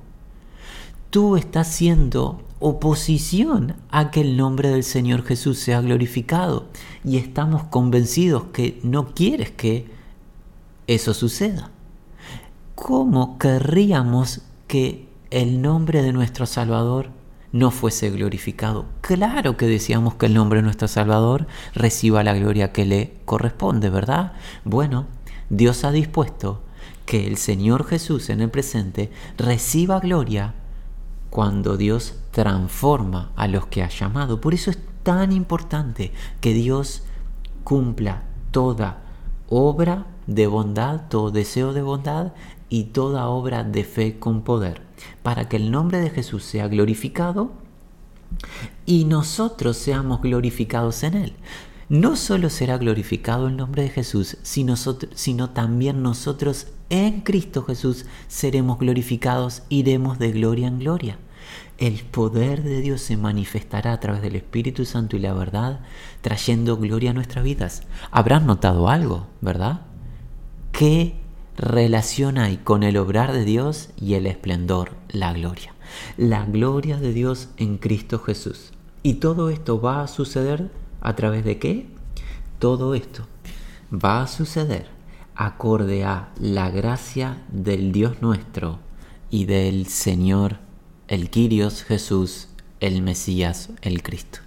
tú 1.10 1.36
estás 1.36 1.69
haciendo 1.69 2.41
oposición 2.60 3.75
a 3.89 4.12
que 4.12 4.21
el 4.21 4.38
nombre 4.38 4.69
del 4.69 4.84
Señor 4.84 5.23
Jesús 5.23 5.60
sea 5.60 5.82
glorificado 5.82 6.67
y 7.04 7.17
estamos 7.17 7.63
convencidos 7.63 8.45
que 8.54 8.80
no 8.84 9.13
quieres 9.13 9.51
que 9.51 9.89
eso 10.88 11.13
suceda. 11.13 11.71
¿Cómo 12.75 13.38
querríamos 13.38 14.41
que 14.67 15.08
el 15.32 15.62
nombre 15.62 16.01
de 16.01 16.13
nuestro 16.13 16.45
Salvador 16.45 17.10
no 17.51 17.71
fuese 17.71 18.09
glorificado? 18.09 18.85
Claro 19.01 19.57
que 19.57 19.67
decíamos 19.67 20.15
que 20.15 20.27
el 20.27 20.33
nombre 20.33 20.59
de 20.59 20.63
nuestro 20.63 20.87
Salvador 20.87 21.47
reciba 21.73 22.23
la 22.23 22.33
gloria 22.33 22.71
que 22.71 22.85
le 22.85 23.17
corresponde, 23.25 23.89
¿verdad? 23.89 24.33
Bueno, 24.63 25.07
Dios 25.49 25.83
ha 25.83 25.91
dispuesto 25.91 26.61
que 27.05 27.27
el 27.27 27.37
Señor 27.37 27.85
Jesús 27.85 28.29
en 28.29 28.41
el 28.41 28.49
presente 28.49 29.11
reciba 29.37 29.99
gloria 29.99 30.53
cuando 31.29 31.77
Dios 31.77 32.15
transforma 32.31 33.31
a 33.35 33.47
los 33.47 33.67
que 33.67 33.83
ha 33.83 33.89
llamado. 33.89 34.39
Por 34.39 34.53
eso 34.53 34.71
es 34.71 34.79
tan 35.03 35.31
importante 35.31 36.13
que 36.39 36.53
Dios 36.53 37.03
cumpla 37.63 38.23
toda 38.51 39.01
obra 39.49 40.05
de 40.27 40.47
bondad, 40.47 41.07
todo 41.09 41.31
deseo 41.31 41.73
de 41.73 41.81
bondad 41.81 42.33
y 42.71 42.86
toda 42.86 43.27
obra 43.27 43.65
de 43.65 43.84
fe 43.84 44.17
con 44.17 44.43
poder, 44.43 44.81
para 45.23 45.49
que 45.49 45.57
el 45.57 45.71
nombre 45.71 45.99
de 45.99 46.10
Jesús 46.10 46.45
sea 46.45 46.69
glorificado 46.69 47.51
y 48.86 49.03
nosotros 49.03 49.75
seamos 49.75 50.21
glorificados 50.21 51.03
en 51.03 51.15
él. 51.15 51.34
No 51.89 52.15
solo 52.15 52.49
será 52.49 52.77
glorificado 52.77 53.49
el 53.49 53.57
nombre 53.57 53.84
de 53.84 53.89
Jesús, 53.89 54.38
sino, 54.41 54.75
sino 54.77 55.49
también 55.49 56.01
nosotros 56.01 56.67
en 56.89 57.19
Cristo 57.19 57.63
Jesús 57.63 58.05
seremos 58.29 58.79
glorificados, 58.79 59.63
iremos 59.67 60.17
de 60.17 60.31
gloria 60.31 60.69
en 60.69 60.79
gloria. 60.79 61.19
El 61.77 61.95
poder 62.03 62.63
de 62.63 62.79
Dios 62.79 63.01
se 63.01 63.17
manifestará 63.17 63.91
a 63.91 63.99
través 63.99 64.21
del 64.21 64.38
Espíritu 64.38 64.86
Santo 64.86 65.17
y 65.17 65.19
la 65.19 65.34
verdad, 65.34 65.81
trayendo 66.21 66.77
gloria 66.77 67.12
a 67.12 67.13
nuestras 67.13 67.43
vidas. 67.43 67.84
Habrán 68.12 68.45
notado 68.47 68.88
algo, 68.88 69.27
¿verdad? 69.41 69.81
¿Qué 70.71 71.20
relación 71.57 72.37
hay 72.37 72.57
con 72.57 72.83
el 72.83 72.97
obrar 72.97 73.33
de 73.33 73.45
Dios 73.45 73.89
y 73.99 74.15
el 74.15 74.25
esplendor, 74.25 74.91
la 75.09 75.33
gloria? 75.33 75.73
La 76.17 76.45
gloria 76.45 76.97
de 76.97 77.13
Dios 77.13 77.49
en 77.57 77.77
Cristo 77.77 78.19
Jesús. 78.19 78.71
Y 79.03 79.15
todo 79.15 79.49
esto 79.49 79.81
va 79.81 80.03
a 80.03 80.07
suceder 80.07 80.71
a 81.01 81.15
través 81.15 81.43
de 81.43 81.59
qué? 81.59 81.87
Todo 82.59 82.93
esto 82.93 83.27
va 83.91 84.21
a 84.21 84.27
suceder 84.27 84.87
acorde 85.35 86.03
a 86.03 86.29
la 86.39 86.69
gracia 86.69 87.41
del 87.51 87.91
Dios 87.91 88.21
nuestro 88.21 88.79
y 89.29 89.45
del 89.45 89.87
Señor, 89.87 90.59
el 91.07 91.29
Quirios 91.29 91.83
Jesús, 91.83 92.49
el 92.79 93.01
Mesías, 93.01 93.69
el 93.81 94.03
Cristo. 94.03 94.39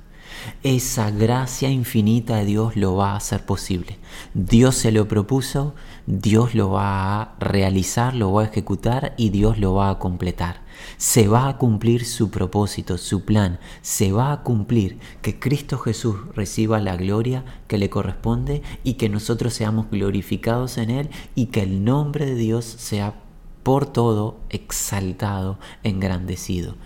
Esa 0.63 1.11
gracia 1.11 1.71
infinita 1.71 2.37
de 2.37 2.45
Dios 2.45 2.77
lo 2.77 2.97
va 2.97 3.13
a 3.13 3.17
hacer 3.17 3.47
posible. 3.47 3.99
Dios 4.35 4.75
se 4.75 4.93
lo 4.93 5.09
propuso, 5.09 5.75
Dios 6.07 6.55
lo 6.55 6.71
va 6.71 7.23
a 7.23 7.35
realizar, 7.41 8.15
lo 8.15 8.33
va 8.33 8.43
a 8.43 8.47
ejecutar 8.47 9.15
y 9.17 9.31
Dios 9.31 9.59
lo 9.59 9.75
va 9.75 9.89
a 9.89 9.99
completar. 9.99 10.63
Se 10.99 11.29
va 11.29 11.49
a 11.49 11.57
cumplir 11.57 12.05
su 12.05 12.31
propósito, 12.31 12.99
su 12.99 13.25
plan. 13.25 13.59
Se 13.81 14.13
va 14.13 14.33
a 14.33 14.43
cumplir 14.43 14.99
que 15.23 15.39
Cristo 15.39 15.79
Jesús 15.79 16.17
reciba 16.35 16.81
la 16.81 16.97
gloria 16.97 17.45
que 17.69 17.79
le 17.79 17.89
corresponde 17.89 18.63
y 18.83 18.95
que 18.95 19.09
nosotros 19.09 19.55
seamos 19.55 19.91
glorificados 19.91 20.77
en 20.77 20.91
Él 20.91 21.11
y 21.35 21.47
que 21.47 21.63
el 21.63 21.85
nombre 21.85 22.27
de 22.27 22.35
Dios 22.35 22.65
sea 22.65 23.15
por 23.63 23.87
todo 23.87 24.41
exaltado, 24.51 25.59
engrandecido. 25.85 26.77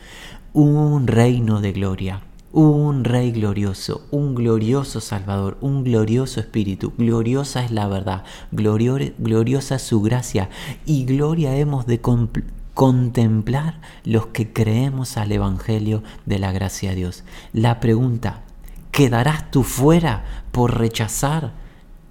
Un 0.53 1.09
reino 1.09 1.61
de 1.61 1.73
gloria 1.73 2.28
un 2.53 3.05
Rey 3.05 3.33
glorioso, 3.33 4.07
un 4.11 4.35
glorioso 4.35 5.01
Salvador, 5.01 5.59
un 5.61 5.85
glorioso 5.85 6.41
Espíritu. 6.41 6.93
Gloriosa 6.97 7.65
es 7.65 7.71
la 7.71 7.89
verdad, 7.89 8.25
gloriosa 8.51 9.77
es 9.77 9.83
su 9.83 10.01
gracia 10.01 10.49
y 10.87 11.05
gloria 11.05 11.57
hemos 11.57 11.87
de 11.87 12.01
contemplar 12.75 13.81
los 14.05 14.29
que 14.29 14.53
creemos 14.53 15.17
al 15.17 15.33
Evangelio 15.33 16.03
de 16.25 16.39
la 16.39 16.53
gracia 16.53 16.91
de 16.91 16.97
Dios. 16.97 17.25
La 17.53 17.81
pregunta, 17.81 18.43
¿quedarás 18.93 19.51
tú 19.51 19.63
fuera 19.63 20.25
por 20.51 20.79
rechazar 20.79 21.53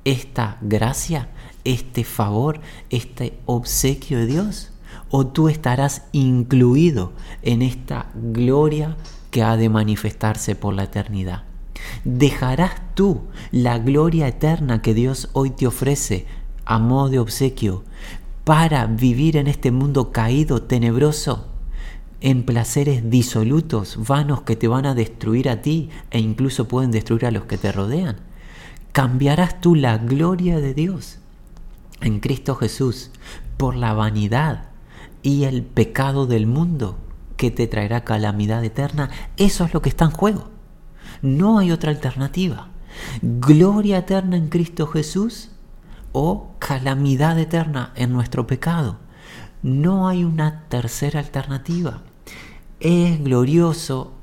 esta 0.06 0.58
gracia, 0.62 1.30
este 1.64 2.04
favor, 2.04 2.62
este 2.92 3.40
obsequio 3.46 4.20
de 4.20 4.28
Dios? 4.28 4.72
¿O 5.10 5.26
tú 5.26 5.50
estarás 5.50 6.04
incluido 6.12 7.14
en 7.42 7.62
esta 7.62 8.12
gloria 8.14 8.98
que 9.38 9.44
ha 9.44 9.56
de 9.56 9.70
manifestarse 9.70 10.56
por 10.56 10.74
la 10.74 10.86
eternidad. 10.86 11.44
¿Dejarás 12.04 12.72
tú 12.96 13.22
la 13.52 13.78
gloria 13.78 14.28
eterna 14.28 14.82
que 14.82 14.96
Dios 14.96 15.30
hoy 15.34 15.52
te 15.52 15.68
ofrece 15.68 16.26
a 16.66 16.80
modo 16.80 17.10
de 17.10 17.20
obsequio 17.20 17.84
para 18.46 18.88
vivir 18.88 19.38
en 19.38 19.46
este 19.46 19.70
mundo 19.70 20.12
caído, 20.12 20.64
tenebroso, 20.64 21.50
en 22.20 22.46
placeres 22.46 23.12
disolutos, 23.12 24.00
vanos 24.08 24.42
que 24.42 24.56
te 24.56 24.68
van 24.68 24.88
a 24.88 24.96
destruir 24.96 25.50
a 25.50 25.62
ti 25.62 25.92
e 26.10 26.18
incluso 26.18 26.68
pueden 26.68 26.90
destruir 26.90 27.28
a 27.28 27.32
los 27.32 27.44
que 27.44 27.60
te 27.60 27.72
rodean? 27.72 28.16
¿Cambiarás 28.92 29.62
tú 29.62 29.76
la 29.76 30.00
gloria 30.00 30.60
de 30.60 30.74
Dios 30.74 31.20
en 32.02 32.22
Cristo 32.22 32.56
Jesús 32.56 33.12
por 33.56 33.76
la 33.76 33.94
vanidad 33.94 34.70
y 35.22 35.44
el 35.44 35.62
pecado 35.62 36.26
del 36.26 36.48
mundo? 36.48 36.98
Que 37.38 37.52
te 37.52 37.68
traerá 37.68 38.04
calamidad 38.04 38.64
eterna, 38.64 39.10
eso 39.38 39.64
es 39.64 39.74
lo 39.74 39.82
que 39.82 39.90
está 39.90 40.06
en 40.06 40.12
juego. 40.12 40.50
No 41.22 41.60
hay 41.60 41.72
otra 41.72 41.92
alternativa. 41.92 42.70
Gloria 43.22 44.00
eterna 44.00 44.38
en 44.38 44.50
Cristo 44.50 44.88
Jesús 44.88 45.52
o 46.12 46.52
calamidad 46.60 47.40
eterna 47.40 47.94
en 47.96 48.12
nuestro 48.12 48.48
pecado. 48.48 48.98
No 49.62 50.08
hay 50.08 50.24
una 50.24 50.64
tercera 50.68 51.20
alternativa. 51.20 52.02
Es 52.80 53.24
glorioso 53.24 54.14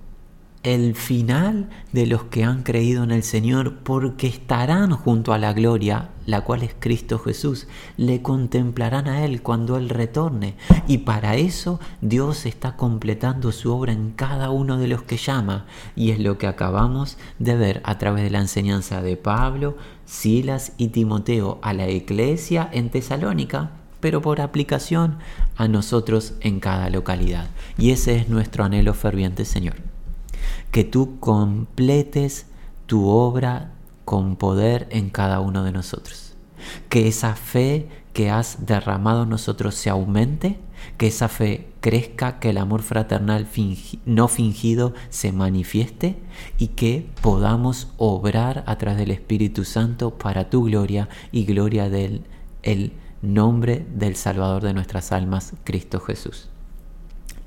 el 0.64 0.94
final 0.94 1.68
de 1.92 2.06
los 2.06 2.24
que 2.24 2.42
han 2.42 2.62
creído 2.62 3.04
en 3.04 3.10
el 3.10 3.22
Señor, 3.22 3.80
porque 3.84 4.26
estarán 4.26 4.92
junto 4.92 5.34
a 5.34 5.38
la 5.38 5.52
gloria, 5.52 6.08
la 6.24 6.40
cual 6.40 6.62
es 6.62 6.74
Cristo 6.78 7.18
Jesús. 7.18 7.68
Le 7.98 8.22
contemplarán 8.22 9.06
a 9.06 9.26
Él 9.26 9.42
cuando 9.42 9.76
Él 9.76 9.90
retorne. 9.90 10.54
Y 10.88 10.98
para 10.98 11.36
eso 11.36 11.80
Dios 12.00 12.46
está 12.46 12.76
completando 12.76 13.52
su 13.52 13.72
obra 13.74 13.92
en 13.92 14.12
cada 14.12 14.48
uno 14.50 14.78
de 14.78 14.88
los 14.88 15.02
que 15.02 15.18
llama. 15.18 15.66
Y 15.94 16.12
es 16.12 16.18
lo 16.18 16.38
que 16.38 16.46
acabamos 16.46 17.18
de 17.38 17.56
ver 17.56 17.82
a 17.84 17.98
través 17.98 18.24
de 18.24 18.30
la 18.30 18.40
enseñanza 18.40 19.02
de 19.02 19.18
Pablo, 19.18 19.76
Silas 20.06 20.72
y 20.78 20.88
Timoteo 20.88 21.58
a 21.60 21.74
la 21.74 21.88
iglesia 21.88 22.68
en 22.72 22.90
Tesalónica 22.90 23.70
pero 24.00 24.20
por 24.20 24.42
aplicación 24.42 25.16
a 25.56 25.66
nosotros 25.66 26.34
en 26.42 26.60
cada 26.60 26.90
localidad. 26.90 27.48
Y 27.78 27.90
ese 27.90 28.16
es 28.16 28.28
nuestro 28.28 28.62
anhelo 28.62 28.92
ferviente, 28.92 29.46
Señor 29.46 29.83
que 30.70 30.84
tú 30.84 31.18
completes 31.20 32.46
tu 32.86 33.08
obra 33.08 33.72
con 34.04 34.36
poder 34.36 34.86
en 34.90 35.10
cada 35.10 35.40
uno 35.40 35.64
de 35.64 35.72
nosotros. 35.72 36.34
Que 36.88 37.08
esa 37.08 37.34
fe 37.34 37.88
que 38.12 38.30
has 38.30 38.66
derramado 38.66 39.24
en 39.24 39.30
nosotros 39.30 39.74
se 39.74 39.90
aumente, 39.90 40.58
que 40.96 41.08
esa 41.08 41.28
fe 41.28 41.68
crezca, 41.80 42.38
que 42.38 42.50
el 42.50 42.58
amor 42.58 42.82
fraternal 42.82 43.48
no 44.06 44.28
fingido 44.28 44.94
se 45.10 45.32
manifieste 45.32 46.16
y 46.58 46.68
que 46.68 47.08
podamos 47.20 47.88
obrar 47.96 48.64
a 48.66 48.76
través 48.78 48.98
del 48.98 49.10
Espíritu 49.10 49.64
Santo 49.64 50.16
para 50.16 50.50
tu 50.50 50.64
gloria 50.64 51.08
y 51.32 51.44
gloria 51.44 51.88
del 51.88 52.22
el 52.62 52.92
nombre 53.20 53.86
del 53.94 54.16
Salvador 54.16 54.62
de 54.62 54.74
nuestras 54.74 55.12
almas, 55.12 55.54
Cristo 55.64 56.00
Jesús. 56.00 56.48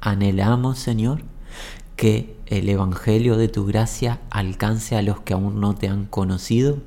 Anhelamos, 0.01 0.79
Señor, 0.79 1.21
que 1.97 2.37
el 2.45 2.69
Evangelio 2.69 3.35
de 3.35 3.49
tu 3.49 3.65
gracia 3.65 4.21
alcance 4.29 4.95
a 4.95 5.01
los 5.01 5.19
que 5.19 5.33
aún 5.33 5.59
no 5.59 5.75
te 5.75 5.89
han 5.89 6.05
conocido 6.05 6.77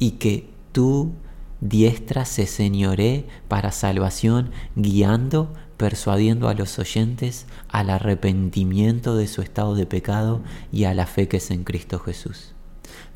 y 0.00 0.12
que 0.12 0.48
tu 0.72 1.12
diestra 1.60 2.24
se 2.24 2.46
señoree 2.46 3.26
para 3.46 3.70
salvación, 3.70 4.50
guiando, 4.74 5.52
persuadiendo 5.76 6.48
a 6.48 6.54
los 6.54 6.78
oyentes 6.78 7.46
al 7.68 7.90
arrepentimiento 7.90 9.16
de 9.16 9.28
su 9.28 9.42
estado 9.42 9.74
de 9.74 9.86
pecado 9.86 10.40
y 10.72 10.84
a 10.84 10.94
la 10.94 11.06
fe 11.06 11.28
que 11.28 11.36
es 11.36 11.50
en 11.50 11.62
Cristo 11.62 11.98
Jesús. 11.98 12.54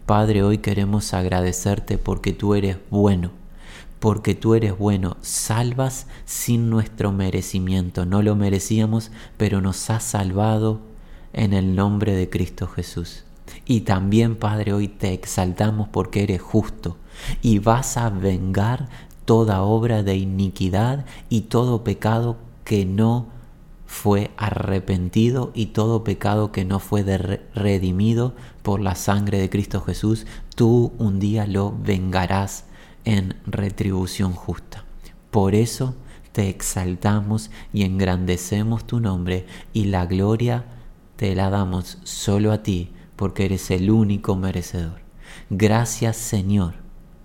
Padre, 0.07 0.43
hoy 0.43 0.59
queremos 0.59 1.15
agradecerte 1.15 1.97
porque 1.97 2.33
tú 2.33 2.55
eres 2.55 2.77
bueno, 2.91 3.31
porque 4.01 4.35
tú 4.35 4.55
eres 4.55 4.77
bueno, 4.77 5.17
salvas 5.23 6.07
sin 6.27 6.69
nuestro 6.69 7.11
merecimiento, 7.11 8.05
no 8.05 8.23
lo 8.23 8.37
merecíamos, 8.37 9.11
pero 9.39 9.61
nos 9.61 9.89
has 9.89 10.05
salvado 10.05 10.81
en 11.33 11.53
el 11.53 11.75
nombre 11.75 12.14
de 12.14 12.29
Cristo 12.29 12.67
Jesús. 12.67 13.25
Y 13.67 13.81
también, 13.81 14.37
Padre, 14.37 14.73
hoy 14.73 14.88
te 14.88 15.12
exaltamos 15.12 15.88
porque 15.88 16.23
eres 16.23 16.43
justo 16.43 16.97
y 17.43 17.59
vas 17.59 17.97
a 17.97 18.11
vengar 18.11 18.88
toda 19.25 19.62
obra 19.62 20.03
de 20.03 20.17
iniquidad 20.17 21.05
y 21.29 21.43
todo 21.43 21.85
pecado 21.85 22.37
que 22.64 22.85
no 22.85 23.27
fue 23.87 24.31
arrepentido 24.37 25.51
y 25.55 25.67
todo 25.67 26.05
pecado 26.05 26.53
que 26.53 26.64
no 26.64 26.79
fue 26.79 27.03
redimido 27.55 28.35
por 28.62 28.81
la 28.81 28.95
sangre 28.95 29.38
de 29.38 29.49
Cristo 29.49 29.81
Jesús, 29.81 30.27
tú 30.55 30.93
un 30.99 31.19
día 31.19 31.47
lo 31.47 31.75
vengarás 31.83 32.64
en 33.05 33.37
retribución 33.47 34.33
justa. 34.33 34.85
Por 35.31 35.55
eso 35.55 35.95
te 36.33 36.51
exaltamos 36.51 37.51
y 37.73 37.85
engrandecemos 37.85 38.87
tu 38.87 39.01
nombre 39.01 39.47
y 39.73 39.87
la 39.87 40.05
gloria 40.05 40.64
te 41.19 41.35
la 41.35 41.51
damos 41.51 41.99
solo 42.05 42.53
a 42.53 42.63
ti 42.63 42.93
porque 43.17 43.47
eres 43.47 43.73
el 43.73 43.91
único 43.91 44.37
merecedor. 44.37 45.01
Gracias 45.51 46.17
Señor, 46.17 46.75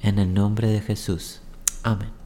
en 0.01 0.17
el 0.17 0.33
nombre 0.33 0.67
de 0.67 0.81
Jesús. 0.81 1.41
Amén. 1.83 2.22